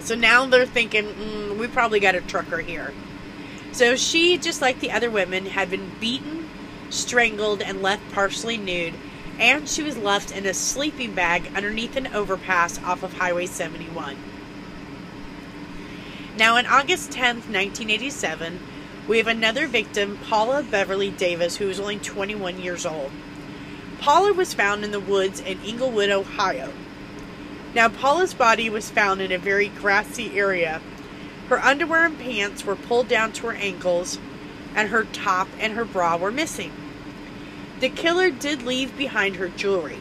So 0.00 0.14
now 0.14 0.46
they're 0.46 0.66
thinking, 0.66 1.04
mm, 1.04 1.58
we 1.58 1.66
probably 1.66 2.00
got 2.00 2.14
a 2.14 2.20
trucker 2.20 2.58
here. 2.58 2.92
So 3.72 3.96
she, 3.96 4.38
just 4.38 4.62
like 4.62 4.80
the 4.80 4.90
other 4.90 5.10
women, 5.10 5.46
had 5.46 5.70
been 5.70 5.90
beaten, 6.00 6.48
strangled, 6.90 7.62
and 7.62 7.82
left 7.82 8.10
partially 8.12 8.56
nude, 8.56 8.94
and 9.38 9.68
she 9.68 9.82
was 9.82 9.96
left 9.96 10.30
in 10.30 10.46
a 10.46 10.54
sleeping 10.54 11.14
bag 11.14 11.50
underneath 11.54 11.96
an 11.96 12.08
overpass 12.08 12.82
off 12.82 13.02
of 13.02 13.14
Highway 13.14 13.46
71. 13.46 14.16
Now, 16.36 16.56
on 16.56 16.66
August 16.66 17.10
10th, 17.10 17.50
1987, 17.50 18.60
we 19.08 19.18
have 19.18 19.26
another 19.26 19.66
victim, 19.66 20.18
Paula 20.28 20.62
Beverly 20.62 21.10
Davis, 21.10 21.56
who 21.56 21.66
was 21.66 21.80
only 21.80 21.98
21 21.98 22.60
years 22.60 22.86
old. 22.86 23.10
Paula 24.00 24.32
was 24.32 24.54
found 24.54 24.84
in 24.84 24.92
the 24.92 25.00
woods 25.00 25.40
in 25.40 25.60
Englewood, 25.64 26.10
Ohio. 26.10 26.72
Now, 27.74 27.88
Paula's 27.88 28.34
body 28.34 28.70
was 28.70 28.90
found 28.90 29.20
in 29.20 29.32
a 29.32 29.38
very 29.38 29.68
grassy 29.68 30.38
area. 30.38 30.80
Her 31.48 31.60
underwear 31.60 32.06
and 32.06 32.18
pants 32.18 32.64
were 32.64 32.76
pulled 32.76 33.08
down 33.08 33.32
to 33.32 33.48
her 33.48 33.54
ankles, 33.54 34.18
and 34.74 34.88
her 34.88 35.04
top 35.04 35.48
and 35.58 35.74
her 35.74 35.84
bra 35.84 36.16
were 36.16 36.30
missing. 36.30 36.72
The 37.80 37.88
killer 37.88 38.30
did 38.30 38.62
leave 38.62 38.96
behind 38.96 39.36
her 39.36 39.48
jewelry. 39.48 39.98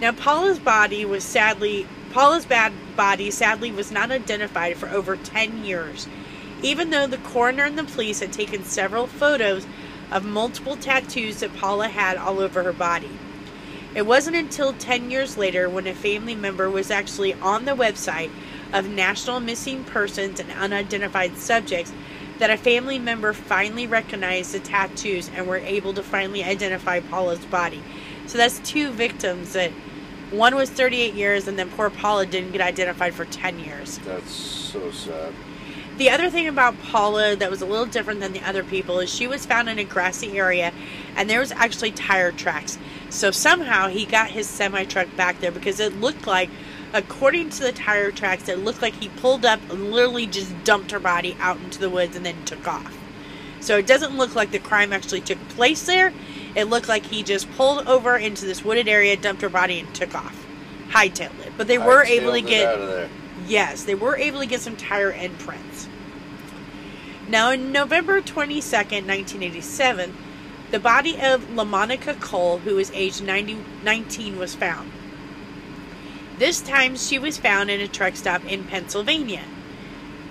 Now, 0.00 0.12
Paula's 0.12 0.58
body 0.58 1.04
was 1.04 1.24
sadly 1.24 1.86
Paula's 2.10 2.44
bad 2.44 2.72
body 2.96 3.30
sadly 3.30 3.70
was 3.70 3.92
not 3.92 4.10
identified 4.10 4.76
for 4.76 4.88
over 4.88 5.16
10 5.16 5.64
years, 5.64 6.08
even 6.62 6.90
though 6.90 7.06
the 7.06 7.18
coroner 7.18 7.64
and 7.64 7.78
the 7.78 7.84
police 7.84 8.20
had 8.20 8.32
taken 8.32 8.64
several 8.64 9.06
photos 9.06 9.64
of 10.10 10.24
multiple 10.24 10.76
tattoos 10.76 11.40
that 11.40 11.56
Paula 11.56 11.88
had 11.88 12.16
all 12.16 12.40
over 12.40 12.62
her 12.62 12.72
body. 12.72 13.10
It 13.94 14.06
wasn't 14.06 14.36
until 14.36 14.72
10 14.72 15.10
years 15.10 15.36
later 15.36 15.68
when 15.68 15.86
a 15.86 15.94
family 15.94 16.34
member 16.34 16.70
was 16.70 16.90
actually 16.90 17.34
on 17.34 17.64
the 17.64 17.72
website 17.72 18.30
of 18.72 18.88
National 18.88 19.40
Missing 19.40 19.84
Persons 19.84 20.38
and 20.38 20.50
Unidentified 20.52 21.36
Subjects 21.36 21.92
that 22.38 22.50
a 22.50 22.56
family 22.56 22.98
member 22.98 23.32
finally 23.32 23.86
recognized 23.86 24.52
the 24.52 24.60
tattoos 24.60 25.28
and 25.34 25.46
were 25.46 25.58
able 25.58 25.92
to 25.94 26.02
finally 26.02 26.42
identify 26.42 27.00
Paula's 27.00 27.44
body. 27.46 27.82
So 28.26 28.38
that's 28.38 28.60
two 28.60 28.90
victims 28.92 29.52
that 29.54 29.72
one 30.30 30.54
was 30.54 30.70
38 30.70 31.14
years 31.14 31.48
and 31.48 31.58
then 31.58 31.68
poor 31.70 31.90
Paula 31.90 32.26
didn't 32.26 32.52
get 32.52 32.60
identified 32.60 33.14
for 33.14 33.24
10 33.24 33.58
years. 33.58 33.98
That's 33.98 34.30
so 34.30 34.90
sad. 34.92 35.34
The 36.00 36.08
other 36.08 36.30
thing 36.30 36.48
about 36.48 36.80
Paula 36.80 37.36
that 37.36 37.50
was 37.50 37.60
a 37.60 37.66
little 37.66 37.84
different 37.84 38.20
than 38.20 38.32
the 38.32 38.40
other 38.40 38.64
people 38.64 39.00
is 39.00 39.12
she 39.12 39.26
was 39.26 39.44
found 39.44 39.68
in 39.68 39.78
a 39.78 39.84
grassy 39.84 40.38
area 40.38 40.72
and 41.14 41.28
there 41.28 41.40
was 41.40 41.52
actually 41.52 41.90
tire 41.90 42.32
tracks. 42.32 42.78
So 43.10 43.30
somehow 43.30 43.88
he 43.88 44.06
got 44.06 44.30
his 44.30 44.48
semi 44.48 44.84
truck 44.84 45.14
back 45.14 45.40
there 45.40 45.52
because 45.52 45.78
it 45.78 46.00
looked 46.00 46.26
like, 46.26 46.48
according 46.94 47.50
to 47.50 47.64
the 47.64 47.72
tire 47.72 48.10
tracks, 48.10 48.48
it 48.48 48.60
looked 48.60 48.80
like 48.80 48.94
he 48.94 49.10
pulled 49.10 49.44
up 49.44 49.60
and 49.68 49.92
literally 49.92 50.26
just 50.26 50.64
dumped 50.64 50.90
her 50.92 50.98
body 50.98 51.36
out 51.38 51.58
into 51.58 51.78
the 51.78 51.90
woods 51.90 52.16
and 52.16 52.24
then 52.24 52.46
took 52.46 52.66
off. 52.66 52.96
So 53.60 53.76
it 53.76 53.86
doesn't 53.86 54.16
look 54.16 54.34
like 54.34 54.52
the 54.52 54.58
crime 54.58 54.94
actually 54.94 55.20
took 55.20 55.38
place 55.50 55.84
there. 55.84 56.14
It 56.54 56.64
looked 56.64 56.88
like 56.88 57.04
he 57.04 57.22
just 57.22 57.46
pulled 57.58 57.86
over 57.86 58.16
into 58.16 58.46
this 58.46 58.64
wooded 58.64 58.88
area, 58.88 59.18
dumped 59.18 59.42
her 59.42 59.50
body, 59.50 59.80
and 59.80 59.94
took 59.94 60.14
off. 60.14 60.46
Hightailed 60.88 61.38
it. 61.46 61.52
But 61.58 61.66
they 61.66 61.76
were 61.76 62.02
able 62.04 62.32
to 62.32 62.40
get 62.40 62.68
out 62.68 62.80
of 62.80 62.88
there. 62.88 63.10
Yes, 63.46 63.84
they 63.84 63.94
were 63.94 64.16
able 64.16 64.40
to 64.40 64.46
get 64.46 64.60
some 64.60 64.76
tire 64.76 65.12
imprints. 65.12 65.88
Now, 67.28 67.50
in 67.50 67.72
November 67.72 68.20
22nd, 68.20 69.06
1987, 69.06 70.16
the 70.70 70.80
body 70.80 71.20
of 71.20 71.42
LaMonica 71.48 72.20
Cole, 72.20 72.58
who 72.58 72.76
was 72.76 72.90
aged 72.92 73.22
90, 73.22 73.58
19, 73.84 74.38
was 74.38 74.54
found. 74.54 74.90
This 76.38 76.60
time, 76.60 76.96
she 76.96 77.18
was 77.18 77.38
found 77.38 77.70
in 77.70 77.80
a 77.80 77.88
truck 77.88 78.16
stop 78.16 78.44
in 78.44 78.64
Pennsylvania. 78.64 79.44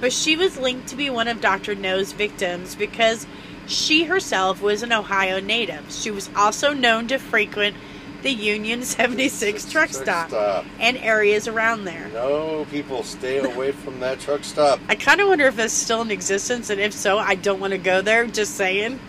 But 0.02 0.13
she 0.13 0.36
was 0.36 0.58
linked 0.58 0.88
to 0.88 0.95
be 0.95 1.10
one 1.10 1.28
of 1.28 1.41
Dr. 1.41 1.76
No's 1.76 2.13
victims 2.13 2.74
because 2.74 3.28
she 3.67 4.06
herself 4.06 4.62
was 4.62 4.82
an 4.82 4.91
Ohio 4.91 5.39
native. 5.39 5.91
She 5.91 6.10
was 6.10 6.30
also 6.36 6.74
known 6.74 7.08
to 7.08 7.19
frequent 7.19 7.76
the 8.21 8.32
Union 8.32 8.84
76 8.84 9.71
truck 9.71 9.89
stop 9.89 10.29
stop. 10.29 10.65
and 10.79 10.97
areas 10.97 11.47
around 11.47 11.86
there. 11.86 12.10
No, 12.10 12.65
people 12.71 13.03
stay 13.03 13.39
away 13.39 13.71
from 13.71 13.99
that 13.99 14.19
truck 14.19 14.43
stop. 14.43 14.79
I 14.88 14.95
kind 14.95 15.21
of 15.21 15.27
wonder 15.27 15.45
if 15.45 15.58
it's 15.60 15.73
still 15.73 16.01
in 16.01 16.12
existence, 16.12 16.69
and 16.69 16.79
if 16.79 16.93
so, 16.93 17.17
I 17.17 17.36
don't 17.36 17.60
want 17.60 17.71
to 17.71 17.77
go 17.77 18.01
there. 18.01 18.25
Just 18.25 18.55
saying. 18.55 18.99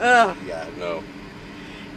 Ugh. 0.00 0.36
Yeah, 0.46 0.66
no. 0.78 1.02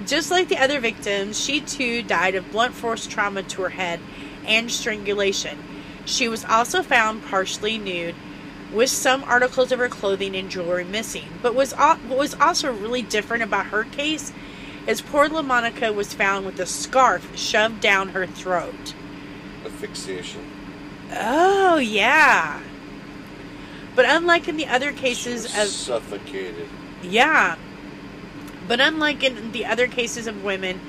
Just 0.06 0.30
like 0.30 0.47
the 0.47 0.58
other 0.58 0.80
victims, 0.80 1.43
she 1.43 1.60
too 1.60 2.03
died 2.03 2.36
of 2.36 2.51
blunt 2.51 2.73
force 2.73 3.08
trauma 3.08 3.43
to 3.43 3.63
her 3.63 3.69
head 3.69 3.99
and 4.45 4.71
strangulation. 4.71 5.58
She 6.06 6.27
was 6.27 6.45
also 6.45 6.84
found 6.84 7.23
partially 7.25 7.77
nude, 7.77 8.15
with 8.71 8.89
some 8.89 9.23
articles 9.23 9.71
of 9.71 9.80
her 9.80 9.89
clothing 9.89 10.36
and 10.36 10.49
jewelry 10.49 10.84
missing. 10.84 11.27
But 11.41 11.56
was 11.56 11.73
what 11.73 12.10
was 12.10 12.34
also 12.36 12.71
really 12.71 13.01
different 13.01 13.43
about 13.43 13.67
her 13.67 13.84
case 13.86 14.32
is 14.88 15.02
poor 15.02 15.28
LaMonica 15.28 15.93
was 15.93 16.13
found 16.13 16.45
with 16.45 16.60
a 16.60 16.65
scarf 16.65 17.38
shoved 17.38 17.82
down 17.82 18.10
her 18.10 18.26
throat. 18.26 18.93
Asphyxiation. 19.65 20.50
Oh 21.12 21.78
yeah. 21.78 22.62
But 23.95 24.06
unlike 24.08 24.47
in 24.47 24.58
the 24.58 24.67
other 24.67 24.93
cases 24.93 25.45
of 25.45 25.67
suffocated. 25.67 26.69
Yeah. 27.04 27.58
But 28.67 28.80
unlike 28.80 29.23
in 29.23 29.52
the 29.52 29.65
other 29.65 29.88
cases 29.88 30.26
of 30.26 30.43
women, 30.43 30.80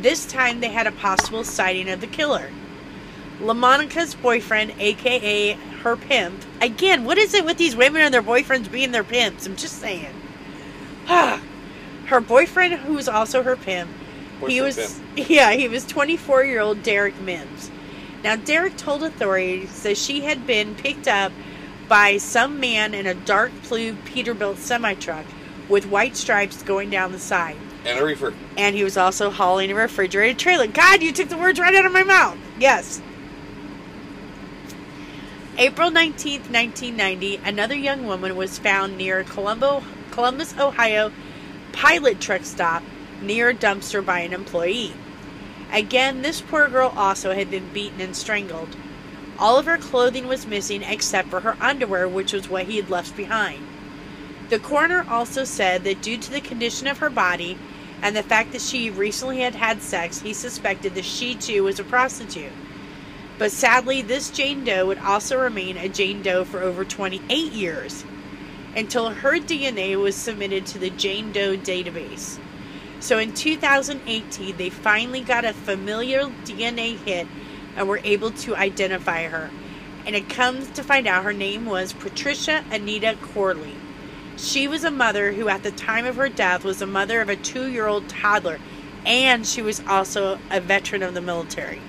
this 0.00 0.24
time 0.24 0.60
they 0.60 0.68
had 0.68 0.86
a 0.86 0.92
possible 0.92 1.44
sighting 1.44 1.90
of 1.90 2.00
the 2.00 2.06
killer. 2.06 2.50
LaMonica's 3.40 4.14
boyfriend, 4.14 4.74
aka 4.78 5.52
her 5.82 5.96
pimp. 5.96 6.42
Again, 6.60 7.04
what 7.04 7.18
is 7.18 7.34
it 7.34 7.44
with 7.44 7.58
these 7.58 7.76
women 7.76 8.02
and 8.02 8.14
their 8.14 8.22
boyfriends 8.22 8.70
being 8.70 8.92
their 8.92 9.04
pimps? 9.04 9.46
I'm 9.46 9.56
just 9.56 9.78
saying. 9.78 10.14
Ah. 11.08 11.42
Her 12.12 12.20
boyfriend, 12.20 12.74
who 12.74 12.92
was 12.92 13.08
also 13.08 13.42
her 13.42 13.56
pimp, 13.56 13.90
he 14.46 14.60
was 14.60 14.76
pimp. 14.76 15.28
yeah 15.30 15.52
he 15.52 15.68
was 15.68 15.86
24 15.86 16.44
year 16.44 16.60
old 16.60 16.82
derek 16.82 17.18
mims. 17.20 17.70
Now 18.22 18.36
derek 18.36 18.76
told 18.76 19.02
authorities 19.02 19.82
that 19.82 19.96
she 19.96 20.20
had 20.20 20.46
been 20.46 20.74
picked 20.74 21.08
up 21.08 21.32
by 21.88 22.18
some 22.18 22.60
man 22.60 22.94
in 22.94 23.06
a 23.06 23.14
dark 23.14 23.50
blue 23.68 23.94
peterbilt 23.94 24.58
semi 24.58 24.94
truck 24.94 25.24
with 25.68 25.86
white 25.86 26.16
stripes 26.16 26.62
going 26.62 26.90
down 26.90 27.12
the 27.12 27.18
side. 27.18 27.56
And 27.84 27.98
a 27.98 28.04
reefer. 28.04 28.32
and 28.56 28.76
he 28.76 28.84
was 28.84 28.96
also 28.96 29.30
hauling 29.30 29.72
a 29.72 29.74
refrigerated 29.74 30.38
trailer. 30.38 30.66
God 30.68 31.02
you 31.02 31.12
took 31.12 31.28
the 31.28 31.36
words 31.36 31.58
right 31.58 31.74
out 31.74 31.86
of 31.86 31.92
my 31.92 32.04
mouth. 32.04 32.38
Yes. 32.58 33.00
April 35.58 35.90
19th 35.90 36.50
1990 36.50 37.36
another 37.44 37.74
young 37.74 38.06
woman 38.06 38.36
was 38.36 38.58
found 38.58 38.96
near 38.96 39.24
Columbo, 39.24 39.82
columbus 40.10 40.56
ohio 40.58 41.10
pilot 41.72 42.20
truck 42.20 42.44
stop 42.44 42.82
near 43.20 43.50
a 43.50 43.54
dumpster 43.54 44.04
by 44.04 44.20
an 44.20 44.32
employee. 44.32 44.94
Again, 45.72 46.22
this 46.22 46.40
poor 46.40 46.68
girl 46.68 46.92
also 46.94 47.32
had 47.32 47.50
been 47.50 47.72
beaten 47.72 48.00
and 48.00 48.14
strangled. 48.14 48.76
All 49.38 49.58
of 49.58 49.66
her 49.66 49.78
clothing 49.78 50.28
was 50.28 50.46
missing 50.46 50.82
except 50.82 51.28
for 51.28 51.40
her 51.40 51.56
underwear, 51.60 52.06
which 52.06 52.32
was 52.32 52.48
what 52.48 52.66
he 52.66 52.76
had 52.76 52.90
left 52.90 53.16
behind. 53.16 53.66
The 54.50 54.58
coroner 54.58 55.06
also 55.08 55.44
said 55.44 55.84
that 55.84 56.02
due 56.02 56.18
to 56.18 56.30
the 56.30 56.40
condition 56.40 56.86
of 56.86 56.98
her 56.98 57.08
body 57.08 57.58
and 58.02 58.14
the 58.14 58.22
fact 58.22 58.52
that 58.52 58.60
she 58.60 58.90
recently 58.90 59.40
had 59.40 59.54
had 59.54 59.80
sex, 59.80 60.20
he 60.20 60.34
suspected 60.34 60.94
that 60.94 61.04
she 61.04 61.34
too 61.34 61.64
was 61.64 61.80
a 61.80 61.84
prostitute. 61.84 62.52
But 63.38 63.50
sadly, 63.50 64.02
this 64.02 64.30
Jane 64.30 64.64
Doe 64.64 64.86
would 64.86 64.98
also 64.98 65.40
remain 65.40 65.76
a 65.78 65.88
Jane 65.88 66.22
Doe 66.22 66.44
for 66.44 66.60
over 66.60 66.84
28 66.84 67.52
years 67.52 68.04
until 68.76 69.10
her 69.10 69.38
DNA 69.38 70.00
was 70.00 70.14
submitted 70.16 70.66
to 70.66 70.78
the 70.78 70.90
Jane 70.90 71.32
Doe 71.32 71.56
database. 71.56 72.38
So 73.00 73.18
in 73.18 73.34
2018, 73.34 74.56
they 74.56 74.70
finally 74.70 75.22
got 75.22 75.44
a 75.44 75.52
familiar 75.52 76.24
DNA 76.44 76.96
hit 76.98 77.26
and 77.76 77.88
were 77.88 78.00
able 78.04 78.30
to 78.30 78.54
identify 78.54 79.24
her. 79.24 79.50
And 80.06 80.14
it 80.16 80.28
comes 80.28 80.70
to 80.70 80.82
find 80.82 81.06
out 81.06 81.24
her 81.24 81.32
name 81.32 81.66
was 81.66 81.92
Patricia 81.92 82.64
Anita 82.70 83.16
Corley. 83.20 83.74
She 84.36 84.66
was 84.66 84.84
a 84.84 84.90
mother 84.90 85.32
who, 85.32 85.48
at 85.48 85.62
the 85.62 85.70
time 85.70 86.06
of 86.06 86.16
her 86.16 86.28
death, 86.28 86.64
was 86.64 86.80
a 86.80 86.86
mother 86.86 87.20
of 87.20 87.28
a 87.28 87.36
two 87.36 87.66
year 87.66 87.86
old 87.86 88.08
toddler, 88.08 88.58
and 89.04 89.46
she 89.46 89.62
was 89.62 89.82
also 89.86 90.38
a 90.50 90.60
veteran 90.60 91.02
of 91.02 91.14
the 91.14 91.20
military. 91.20 91.80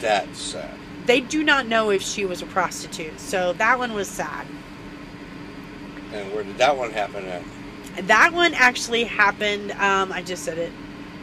That's 0.00 0.38
sad. 0.38 0.74
They 1.06 1.20
do 1.20 1.44
not 1.44 1.66
know 1.66 1.90
if 1.90 2.02
she 2.02 2.24
was 2.24 2.42
a 2.42 2.46
prostitute, 2.46 3.20
so 3.20 3.52
that 3.54 3.78
one 3.78 3.94
was 3.94 4.08
sad. 4.08 4.46
And 6.14 6.32
where 6.32 6.44
did 6.44 6.58
that 6.58 6.76
one 6.76 6.90
happen 6.90 7.24
at? 7.26 7.42
That 8.06 8.32
one 8.32 8.54
actually 8.54 9.04
happened, 9.04 9.72
um, 9.72 10.12
I 10.12 10.22
just 10.22 10.44
said 10.44 10.58
it, 10.58 10.72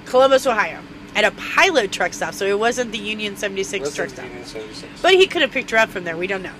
Columbus, 0.05 0.45
Ohio, 0.45 0.81
at 1.15 1.23
a 1.23 1.31
pilot 1.31 1.91
truck 1.91 2.13
stop. 2.13 2.33
So 2.33 2.45
it 2.45 2.59
wasn't 2.59 2.91
the 2.91 2.97
Union 2.97 3.35
76 3.35 3.83
What's 3.83 3.95
truck 3.95 4.09
stop. 4.09 4.25
Union 4.25 4.45
76? 4.45 5.01
But 5.01 5.13
he 5.13 5.27
could 5.27 5.41
have 5.41 5.51
picked 5.51 5.71
her 5.71 5.77
up 5.77 5.89
from 5.89 6.03
there. 6.03 6.17
We 6.17 6.27
don't 6.27 6.43
know. 6.43 6.53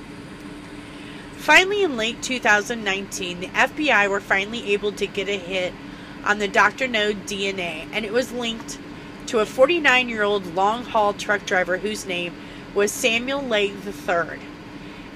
Finally, 1.34 1.84
in 1.84 1.98
late 1.98 2.22
2019, 2.22 3.39
the 3.39 3.48
FBI 3.48 4.10
were 4.10 4.20
finally 4.20 4.74
able 4.74 4.91
to 4.94 5.08
get 5.08 5.28
a 5.28 5.38
hit 5.38 5.74
on 6.24 6.39
the 6.39 6.48
Dr. 6.48 6.88
No 6.88 7.13
DNA, 7.13 7.88
and 7.91 8.06
it 8.06 8.13
was 8.13 8.32
linked 8.32 8.78
to 9.28 9.39
a 9.39 9.46
49 9.46 10.08
year 10.08 10.24
old 10.24 10.56
long 10.56 10.84
haul 10.84 11.13
truck 11.13 11.46
driver 11.46 11.78
whose 11.78 12.06
name 12.06 12.34
was 12.74 12.91
Samuel 12.91 13.41
Legg 13.41 13.74
III. 13.86 14.39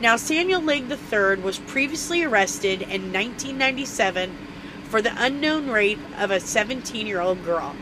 Now, 0.02 0.18
Samuel 0.18 0.62
Legg 0.62 0.92
III 0.92 1.38
was 1.38 1.60
previously 1.60 2.22
arrested 2.22 2.82
in 2.82 3.14
1997 3.14 4.36
for 4.84 5.02
the 5.02 5.14
unknown 5.16 5.70
rape 5.70 6.00
of 6.18 6.32
a 6.32 6.42
17 6.42 7.08
year 7.08 7.22
old 7.22 7.46
girl. 7.46 7.74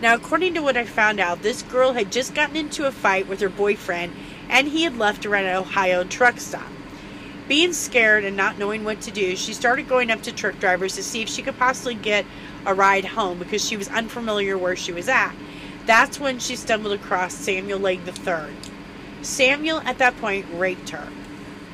Now, 0.00 0.14
according 0.14 0.54
to 0.54 0.60
what 0.60 0.76
I 0.76 0.84
found 0.84 1.18
out, 1.18 1.42
this 1.42 1.62
girl 1.62 1.94
had 1.94 2.12
just 2.12 2.36
gotten 2.36 2.54
into 2.54 2.86
a 2.86 2.92
fight 2.92 3.26
with 3.26 3.40
her 3.40 3.48
boyfriend 3.48 4.12
and 4.48 4.68
he 4.68 4.84
had 4.84 4.96
left 4.96 5.26
at 5.26 5.32
an 5.32 5.56
Ohio 5.56 6.04
truck 6.04 6.38
stop. 6.38 6.70
Being 7.48 7.72
scared 7.72 8.24
and 8.24 8.36
not 8.36 8.58
knowing 8.58 8.84
what 8.84 9.00
to 9.00 9.10
do, 9.10 9.34
she 9.34 9.52
started 9.52 9.88
going 9.88 10.12
up 10.12 10.22
to 10.22 10.32
truck 10.32 10.60
drivers 10.60 10.94
to 10.94 11.02
see 11.02 11.22
if 11.22 11.28
she 11.28 11.42
could 11.42 11.58
possibly 11.58 11.94
get 11.94 12.26
a 12.64 12.74
ride 12.74 13.04
home 13.04 13.40
because 13.40 13.66
she 13.66 13.76
was 13.76 13.88
unfamiliar 13.88 14.56
where 14.56 14.76
she 14.76 14.92
was 14.92 15.08
at. 15.08 15.34
That's 15.84 16.20
when 16.20 16.38
she 16.38 16.54
stumbled 16.54 16.92
across 16.92 17.34
Samuel 17.34 17.80
Legg 17.80 18.00
III. 18.06 18.54
Samuel, 19.22 19.80
at 19.80 19.98
that 19.98 20.16
point, 20.18 20.46
raped 20.52 20.90
her. 20.90 21.08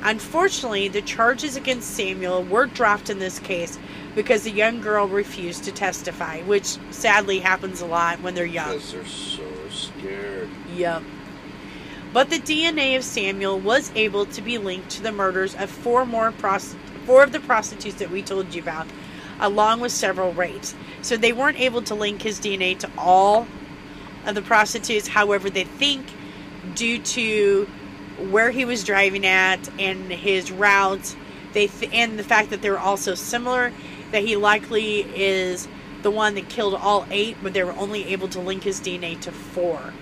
Unfortunately, 0.03 0.89
the 0.89 1.01
charges 1.01 1.55
against 1.55 1.95
Samuel 1.95 2.43
were 2.43 2.65
dropped 2.65 3.09
in 3.09 3.19
this 3.19 3.39
case 3.39 3.79
because 4.15 4.43
the 4.43 4.51
young 4.51 4.81
girl 4.81 5.07
refused 5.07 5.63
to 5.63 5.71
testify, 5.71 6.41
which 6.41 6.77
sadly 6.91 7.39
happens 7.39 7.81
a 7.81 7.85
lot 7.85 8.21
when 8.21 8.35
they're 8.35 8.45
young. 8.45 8.73
Because 8.73 8.91
they're 8.91 9.05
so 9.05 9.43
scared. 9.69 10.49
Yep. 10.75 11.03
But 12.11 12.29
the 12.29 12.39
DNA 12.39 12.95
of 12.97 13.03
Samuel 13.03 13.59
was 13.59 13.91
able 13.95 14.25
to 14.27 14.41
be 14.41 14.57
linked 14.57 14.89
to 14.91 15.01
the 15.01 15.11
murders 15.11 15.55
of 15.55 15.69
four 15.69 16.05
more 16.05 16.31
prost- 16.31 16.75
four 17.05 17.23
of 17.23 17.31
the 17.31 17.39
prostitutes 17.39 17.95
that 17.95 18.11
we 18.11 18.21
told 18.21 18.53
you 18.53 18.61
about, 18.61 18.87
along 19.39 19.79
with 19.79 19.91
several 19.91 20.33
rapes. 20.33 20.75
So 21.01 21.17
they 21.17 21.33
weren't 21.33 21.59
able 21.59 21.81
to 21.83 21.95
link 21.95 22.21
his 22.21 22.39
DNA 22.39 22.77
to 22.79 22.91
all 22.97 23.47
of 24.25 24.35
the 24.35 24.41
prostitutes. 24.41 25.07
However, 25.07 25.49
they 25.49 25.63
think 25.63 26.05
due 26.75 26.99
to 26.99 27.67
where 28.31 28.51
he 28.51 28.65
was 28.65 28.83
driving 28.83 29.25
at 29.25 29.59
and 29.79 30.11
his 30.11 30.51
route. 30.51 31.15
they 31.53 31.67
th- 31.67 31.91
and 31.93 32.17
the 32.17 32.23
fact 32.23 32.49
that 32.49 32.61
they 32.61 32.69
were 32.69 32.79
also 32.79 33.13
similar, 33.15 33.71
that 34.11 34.23
he 34.23 34.35
likely 34.35 35.01
is 35.01 35.67
the 36.01 36.11
one 36.11 36.35
that 36.35 36.49
killed 36.49 36.75
all 36.75 37.05
eight, 37.11 37.37
but 37.41 37.53
they 37.53 37.63
were 37.63 37.73
only 37.73 38.05
able 38.05 38.27
to 38.27 38.39
link 38.39 38.63
his 38.63 38.79
DNA 38.79 39.19
to 39.21 39.31
four. 39.31 39.93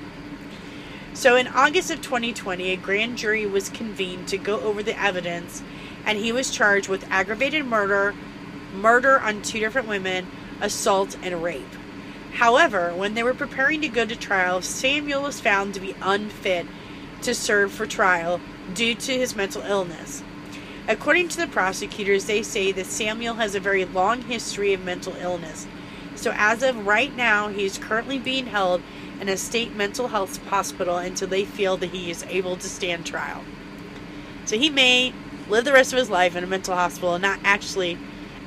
So 1.13 1.35
in 1.35 1.47
August 1.47 1.91
of 1.91 2.01
2020, 2.01 2.71
a 2.71 2.77
grand 2.77 3.17
jury 3.17 3.45
was 3.45 3.69
convened 3.69 4.27
to 4.29 4.37
go 4.37 4.59
over 4.61 4.81
the 4.81 4.99
evidence, 4.99 5.61
and 6.05 6.17
he 6.17 6.31
was 6.31 6.49
charged 6.49 6.87
with 6.87 7.05
aggravated 7.11 7.65
murder, 7.65 8.15
murder 8.73 9.19
on 9.19 9.41
two 9.41 9.59
different 9.59 9.87
women, 9.87 10.25
assault, 10.61 11.17
and 11.21 11.43
rape. 11.43 11.75
However, 12.33 12.93
when 12.95 13.13
they 13.13 13.23
were 13.23 13.33
preparing 13.33 13.81
to 13.81 13.89
go 13.89 14.05
to 14.05 14.15
trial, 14.15 14.61
Samuel 14.61 15.23
was 15.23 15.41
found 15.41 15.73
to 15.73 15.81
be 15.81 15.95
unfit 16.01 16.65
to 17.23 17.35
serve 17.35 17.71
for 17.71 17.85
trial 17.85 18.39
due 18.73 18.95
to 18.95 19.13
his 19.13 19.35
mental 19.35 19.61
illness. 19.63 20.23
According 20.87 21.29
to 21.29 21.37
the 21.37 21.47
prosecutors, 21.47 22.25
they 22.25 22.41
say 22.41 22.71
that 22.71 22.85
Samuel 22.85 23.35
has 23.35 23.55
a 23.55 23.59
very 23.59 23.85
long 23.85 24.23
history 24.23 24.73
of 24.73 24.83
mental 24.83 25.15
illness. 25.17 25.67
So, 26.15 26.33
as 26.35 26.63
of 26.63 26.85
right 26.85 27.15
now, 27.15 27.47
he 27.49 27.65
is 27.65 27.77
currently 27.77 28.19
being 28.19 28.47
held 28.47 28.81
in 29.19 29.29
a 29.29 29.37
state 29.37 29.75
mental 29.75 30.09
health 30.09 30.43
hospital 30.47 30.97
until 30.97 31.27
they 31.27 31.45
feel 31.45 31.77
that 31.77 31.91
he 31.91 32.11
is 32.11 32.23
able 32.23 32.57
to 32.57 32.67
stand 32.67 33.05
trial. 33.05 33.43
So, 34.45 34.57
he 34.57 34.69
may 34.69 35.13
live 35.47 35.65
the 35.65 35.73
rest 35.73 35.93
of 35.93 35.99
his 35.99 36.09
life 36.09 36.35
in 36.35 36.43
a 36.43 36.47
mental 36.47 36.75
hospital 36.75 37.13
and 37.13 37.21
not 37.21 37.39
actually 37.43 37.97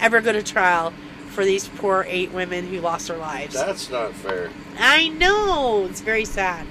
ever 0.00 0.20
go 0.20 0.32
to 0.32 0.42
trial 0.42 0.92
for 1.28 1.44
these 1.44 1.68
poor 1.68 2.04
eight 2.08 2.32
women 2.32 2.66
who 2.66 2.80
lost 2.80 3.08
their 3.08 3.16
lives. 3.16 3.54
That's 3.54 3.90
not 3.90 4.12
fair. 4.12 4.50
I 4.78 5.08
know. 5.08 5.86
It's 5.88 6.00
very 6.00 6.24
sad. 6.24 6.66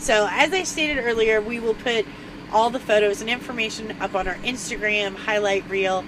So, 0.00 0.26
as 0.30 0.50
I 0.54 0.62
stated 0.62 1.04
earlier, 1.04 1.42
we 1.42 1.60
will 1.60 1.74
put 1.74 2.06
all 2.50 2.70
the 2.70 2.80
photos 2.80 3.20
and 3.20 3.28
information 3.28 3.94
up 4.00 4.14
on 4.14 4.26
our 4.26 4.36
Instagram 4.36 5.14
highlight 5.14 5.68
reel. 5.68 5.98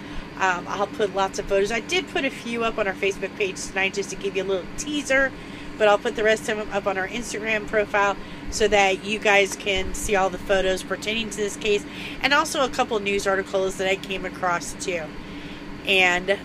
Um, 0.40 0.64
I'll 0.66 0.86
put 0.86 1.14
lots 1.14 1.38
of 1.38 1.44
photos. 1.44 1.70
I 1.70 1.80
did 1.80 2.08
put 2.08 2.24
a 2.24 2.30
few 2.30 2.64
up 2.64 2.78
on 2.78 2.88
our 2.88 2.94
Facebook 2.94 3.36
page 3.36 3.62
tonight 3.62 3.92
just 3.92 4.08
to 4.08 4.16
give 4.16 4.34
you 4.34 4.44
a 4.44 4.48
little 4.48 4.66
teaser, 4.78 5.30
but 5.76 5.88
I'll 5.88 5.98
put 5.98 6.16
the 6.16 6.24
rest 6.24 6.48
of 6.48 6.56
them 6.56 6.70
up 6.72 6.86
on 6.86 6.96
our 6.96 7.06
Instagram 7.06 7.66
profile 7.66 8.16
so 8.50 8.66
that 8.66 9.04
you 9.04 9.18
guys 9.18 9.56
can 9.56 9.92
see 9.92 10.16
all 10.16 10.30
the 10.30 10.38
photos 10.38 10.82
pertaining 10.82 11.28
to 11.28 11.36
this 11.36 11.56
case 11.56 11.84
and 12.22 12.32
also 12.32 12.64
a 12.64 12.70
couple 12.70 12.98
news 12.98 13.26
articles 13.26 13.76
that 13.76 13.88
I 13.88 13.96
came 13.96 14.24
across 14.24 14.72
too. 14.82 15.02
And 15.86 16.38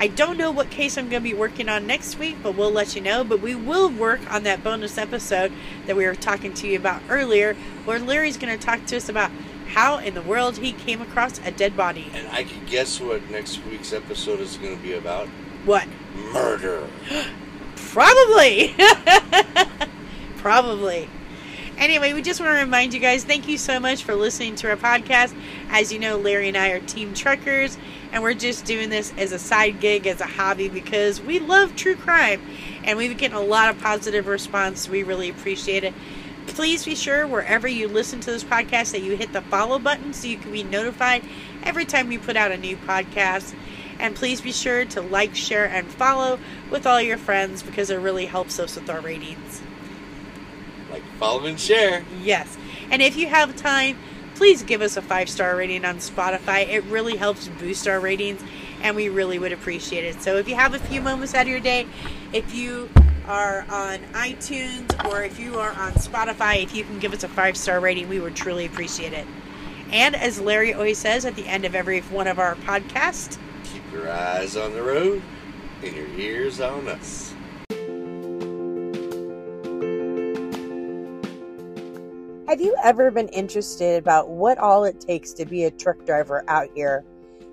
I 0.00 0.06
don't 0.06 0.38
know 0.38 0.50
what 0.50 0.70
case 0.70 0.96
I'm 0.96 1.10
going 1.10 1.22
to 1.22 1.28
be 1.28 1.34
working 1.34 1.68
on 1.68 1.86
next 1.86 2.18
week, 2.18 2.38
but 2.42 2.56
we'll 2.56 2.70
let 2.70 2.96
you 2.96 3.02
know. 3.02 3.22
But 3.22 3.42
we 3.42 3.54
will 3.54 3.90
work 3.90 4.32
on 4.32 4.44
that 4.44 4.64
bonus 4.64 4.96
episode 4.96 5.52
that 5.86 5.94
we 5.94 6.06
were 6.06 6.14
talking 6.14 6.54
to 6.54 6.66
you 6.66 6.78
about 6.78 7.02
earlier, 7.10 7.52
where 7.84 7.98
Larry's 7.98 8.38
going 8.38 8.58
to 8.58 8.64
talk 8.64 8.86
to 8.86 8.96
us 8.96 9.10
about 9.10 9.30
how 9.68 9.98
in 9.98 10.14
the 10.14 10.22
world 10.22 10.56
he 10.56 10.72
came 10.72 11.02
across 11.02 11.38
a 11.44 11.50
dead 11.50 11.76
body. 11.76 12.10
And 12.14 12.26
I 12.28 12.44
can 12.44 12.64
guess 12.64 12.98
what 12.98 13.28
next 13.30 13.62
week's 13.66 13.92
episode 13.92 14.40
is 14.40 14.56
going 14.56 14.74
to 14.74 14.82
be 14.82 14.94
about. 14.94 15.28
What? 15.66 15.86
Murder. 16.32 16.88
Probably. 17.76 18.74
Probably. 20.38 21.10
Anyway, 21.80 22.12
we 22.12 22.20
just 22.20 22.40
want 22.40 22.52
to 22.52 22.62
remind 22.62 22.92
you 22.92 23.00
guys 23.00 23.24
thank 23.24 23.48
you 23.48 23.56
so 23.56 23.80
much 23.80 24.04
for 24.04 24.14
listening 24.14 24.54
to 24.54 24.68
our 24.68 24.76
podcast. 24.76 25.34
As 25.70 25.90
you 25.90 25.98
know, 25.98 26.18
Larry 26.18 26.48
and 26.48 26.56
I 26.56 26.72
are 26.72 26.80
team 26.80 27.14
truckers, 27.14 27.78
and 28.12 28.22
we're 28.22 28.34
just 28.34 28.66
doing 28.66 28.90
this 28.90 29.14
as 29.16 29.32
a 29.32 29.38
side 29.38 29.80
gig, 29.80 30.06
as 30.06 30.20
a 30.20 30.26
hobby, 30.26 30.68
because 30.68 31.22
we 31.22 31.38
love 31.38 31.74
true 31.76 31.96
crime. 31.96 32.42
And 32.84 32.98
we've 32.98 33.08
been 33.08 33.16
getting 33.16 33.38
a 33.38 33.40
lot 33.40 33.70
of 33.70 33.80
positive 33.80 34.26
response. 34.26 34.90
We 34.90 35.04
really 35.04 35.30
appreciate 35.30 35.82
it. 35.82 35.94
Please 36.48 36.84
be 36.84 36.94
sure, 36.94 37.26
wherever 37.26 37.66
you 37.66 37.88
listen 37.88 38.20
to 38.20 38.30
this 38.30 38.44
podcast, 38.44 38.92
that 38.92 39.00
you 39.00 39.16
hit 39.16 39.32
the 39.32 39.40
follow 39.40 39.78
button 39.78 40.12
so 40.12 40.28
you 40.28 40.36
can 40.36 40.52
be 40.52 40.62
notified 40.62 41.24
every 41.62 41.86
time 41.86 42.08
we 42.08 42.18
put 42.18 42.36
out 42.36 42.52
a 42.52 42.58
new 42.58 42.76
podcast. 42.76 43.54
And 43.98 44.14
please 44.14 44.42
be 44.42 44.52
sure 44.52 44.84
to 44.84 45.00
like, 45.00 45.34
share, 45.34 45.66
and 45.66 45.88
follow 45.88 46.40
with 46.70 46.86
all 46.86 47.00
your 47.00 47.16
friends 47.16 47.62
because 47.62 47.88
it 47.88 47.96
really 47.96 48.26
helps 48.26 48.58
us 48.58 48.76
with 48.76 48.90
our 48.90 49.00
ratings. 49.00 49.62
Follow, 51.20 51.44
and 51.44 51.60
share. 51.60 52.02
Yes. 52.22 52.56
And 52.90 53.02
if 53.02 53.14
you 53.14 53.28
have 53.28 53.54
time, 53.54 53.98
please 54.36 54.62
give 54.62 54.80
us 54.80 54.96
a 54.96 55.02
five 55.02 55.28
star 55.28 55.54
rating 55.54 55.84
on 55.84 55.98
Spotify. 55.98 56.66
It 56.66 56.82
really 56.84 57.16
helps 57.16 57.48
boost 57.48 57.86
our 57.86 58.00
ratings, 58.00 58.42
and 58.80 58.96
we 58.96 59.10
really 59.10 59.38
would 59.38 59.52
appreciate 59.52 60.04
it. 60.04 60.22
So 60.22 60.36
if 60.36 60.48
you 60.48 60.54
have 60.54 60.72
a 60.72 60.78
few 60.78 61.02
moments 61.02 61.34
out 61.34 61.42
of 61.42 61.48
your 61.48 61.60
day, 61.60 61.86
if 62.32 62.54
you 62.54 62.88
are 63.26 63.66
on 63.68 63.98
iTunes 64.14 65.08
or 65.10 65.22
if 65.22 65.38
you 65.38 65.58
are 65.58 65.72
on 65.72 65.92
Spotify, 65.92 66.62
if 66.62 66.74
you 66.74 66.84
can 66.84 66.98
give 66.98 67.12
us 67.12 67.22
a 67.22 67.28
five 67.28 67.54
star 67.54 67.80
rating, 67.80 68.08
we 68.08 68.18
would 68.18 68.34
truly 68.34 68.64
appreciate 68.64 69.12
it. 69.12 69.26
And 69.92 70.16
as 70.16 70.40
Larry 70.40 70.72
always 70.72 70.96
says 70.96 71.26
at 71.26 71.36
the 71.36 71.46
end 71.46 71.66
of 71.66 71.74
every 71.74 72.00
one 72.00 72.28
of 72.28 72.38
our 72.38 72.54
podcasts, 72.54 73.36
keep 73.64 73.82
your 73.92 74.10
eyes 74.10 74.56
on 74.56 74.72
the 74.72 74.82
road 74.82 75.20
and 75.82 75.94
your 75.94 76.08
ears 76.16 76.60
on 76.60 76.88
us. 76.88 77.34
Have 82.60 82.66
you 82.66 82.76
ever 82.84 83.10
been 83.10 83.28
interested 83.28 83.96
about 83.96 84.28
what 84.28 84.58
all 84.58 84.84
it 84.84 85.00
takes 85.00 85.32
to 85.32 85.46
be 85.46 85.64
a 85.64 85.70
truck 85.70 86.04
driver 86.04 86.44
out 86.46 86.68
here, 86.74 87.06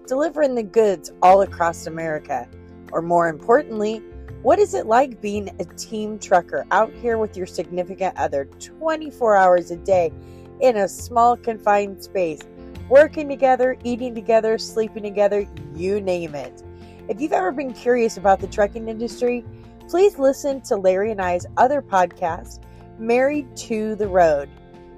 delivering 0.05 0.53
the 0.53 0.63
goods 0.63 1.13
all 1.21 1.43
across 1.43 1.87
America? 1.87 2.45
Or 2.91 3.01
more 3.01 3.29
importantly, 3.29 3.99
what 4.41 4.59
is 4.59 4.73
it 4.73 4.85
like 4.85 5.21
being 5.21 5.47
a 5.61 5.65
team 5.77 6.19
trucker 6.19 6.65
out 6.71 6.91
here 6.91 7.17
with 7.17 7.37
your 7.37 7.45
significant 7.45 8.17
other 8.17 8.49
24 8.59 9.37
hours 9.37 9.71
a 9.71 9.77
day 9.77 10.11
in 10.59 10.75
a 10.75 10.89
small 10.89 11.37
confined 11.37 12.03
space, 12.03 12.41
working 12.89 13.29
together, 13.29 13.77
eating 13.85 14.13
together, 14.13 14.57
sleeping 14.57 15.03
together, 15.03 15.47
you 15.73 16.01
name 16.01 16.35
it? 16.35 16.63
If 17.07 17.21
you've 17.21 17.31
ever 17.31 17.53
been 17.53 17.71
curious 17.71 18.17
about 18.17 18.41
the 18.41 18.47
trucking 18.47 18.89
industry, 18.89 19.45
please 19.87 20.19
listen 20.19 20.59
to 20.63 20.75
Larry 20.75 21.11
and 21.11 21.21
I's 21.21 21.45
other 21.55 21.81
podcast, 21.81 22.59
Married 22.99 23.55
to 23.55 23.95
the 23.95 24.09
Road. 24.09 24.49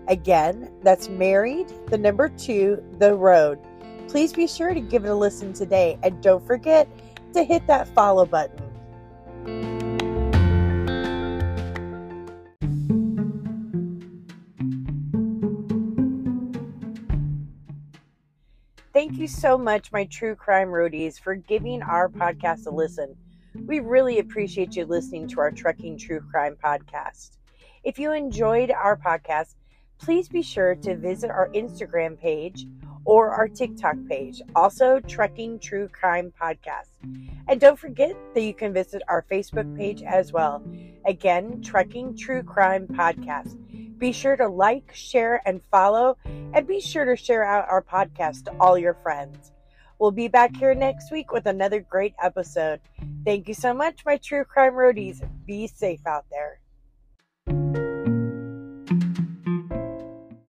Again, 0.09 0.71
that's 0.81 1.07
married, 1.07 1.71
the 1.87 1.97
number 1.97 2.29
two, 2.29 2.83
the 2.97 3.13
road. 3.13 3.59
Please 4.07 4.33
be 4.33 4.47
sure 4.47 4.73
to 4.73 4.81
give 4.81 5.05
it 5.05 5.09
a 5.09 5.15
listen 5.15 5.53
today 5.53 5.99
and 6.01 6.19
don't 6.23 6.45
forget 6.47 6.89
to 7.33 7.43
hit 7.43 7.67
that 7.67 7.87
follow 7.89 8.25
button. 8.25 8.57
Thank 18.91 19.19
you 19.19 19.27
so 19.27 19.59
much, 19.59 19.91
my 19.91 20.05
true 20.05 20.33
crime 20.33 20.69
roadies, 20.69 21.19
for 21.19 21.35
giving 21.35 21.83
our 21.83 22.09
podcast 22.09 22.65
a 22.65 22.71
listen. 22.71 23.15
We 23.67 23.79
really 23.79 24.17
appreciate 24.17 24.75
you 24.75 24.85
listening 24.85 25.27
to 25.29 25.39
our 25.39 25.51
Trucking 25.51 25.99
True 25.99 26.21
Crime 26.31 26.57
podcast. 26.61 27.37
If 27.83 27.99
you 27.99 28.11
enjoyed 28.11 28.71
our 28.71 28.97
podcast, 28.97 29.53
please 29.99 30.27
be 30.27 30.41
sure 30.41 30.75
to 30.75 30.95
visit 30.95 31.29
our 31.29 31.49
Instagram 31.49 32.19
page 32.19 32.65
or 33.05 33.29
our 33.29 33.47
TikTok 33.47 33.95
page, 34.07 34.41
also 34.55 34.99
Trucking 34.99 35.59
True 35.59 35.87
Crime 35.87 36.33
Podcast. 36.39 36.89
And 37.47 37.59
don't 37.59 37.79
forget 37.79 38.15
that 38.33 38.41
you 38.41 38.53
can 38.53 38.73
visit 38.73 39.01
our 39.07 39.25
Facebook 39.29 39.75
page 39.77 40.01
as 40.03 40.31
well. 40.31 40.63
Again, 41.05 41.61
Trucking 41.61 42.17
True 42.17 42.43
Crime 42.43 42.87
Podcast. 42.87 43.57
Be 43.97 44.11
sure 44.11 44.35
to 44.35 44.47
like, 44.47 44.93
share, 44.93 45.41
and 45.45 45.61
follow, 45.71 46.17
and 46.25 46.67
be 46.67 46.79
sure 46.79 47.05
to 47.05 47.15
share 47.15 47.43
out 47.43 47.67
our 47.69 47.81
podcast 47.81 48.45
to 48.45 48.51
all 48.59 48.77
your 48.77 48.93
friends. 48.93 49.51
We'll 49.99 50.11
be 50.11 50.29
back 50.29 50.55
here 50.55 50.73
next 50.73 51.11
week 51.11 51.33
with 51.33 51.45
another 51.45 51.81
great 51.81 52.13
episode. 52.23 52.79
Thank 53.25 53.49
you 53.49 53.53
so 53.53 53.73
much, 53.73 54.05
my 54.05 54.15
true 54.17 54.45
crime 54.45 54.73
roadies. 54.73 55.27
Be 55.45 55.67
safe 55.67 56.05
out 56.07 56.25
there. 56.31 57.78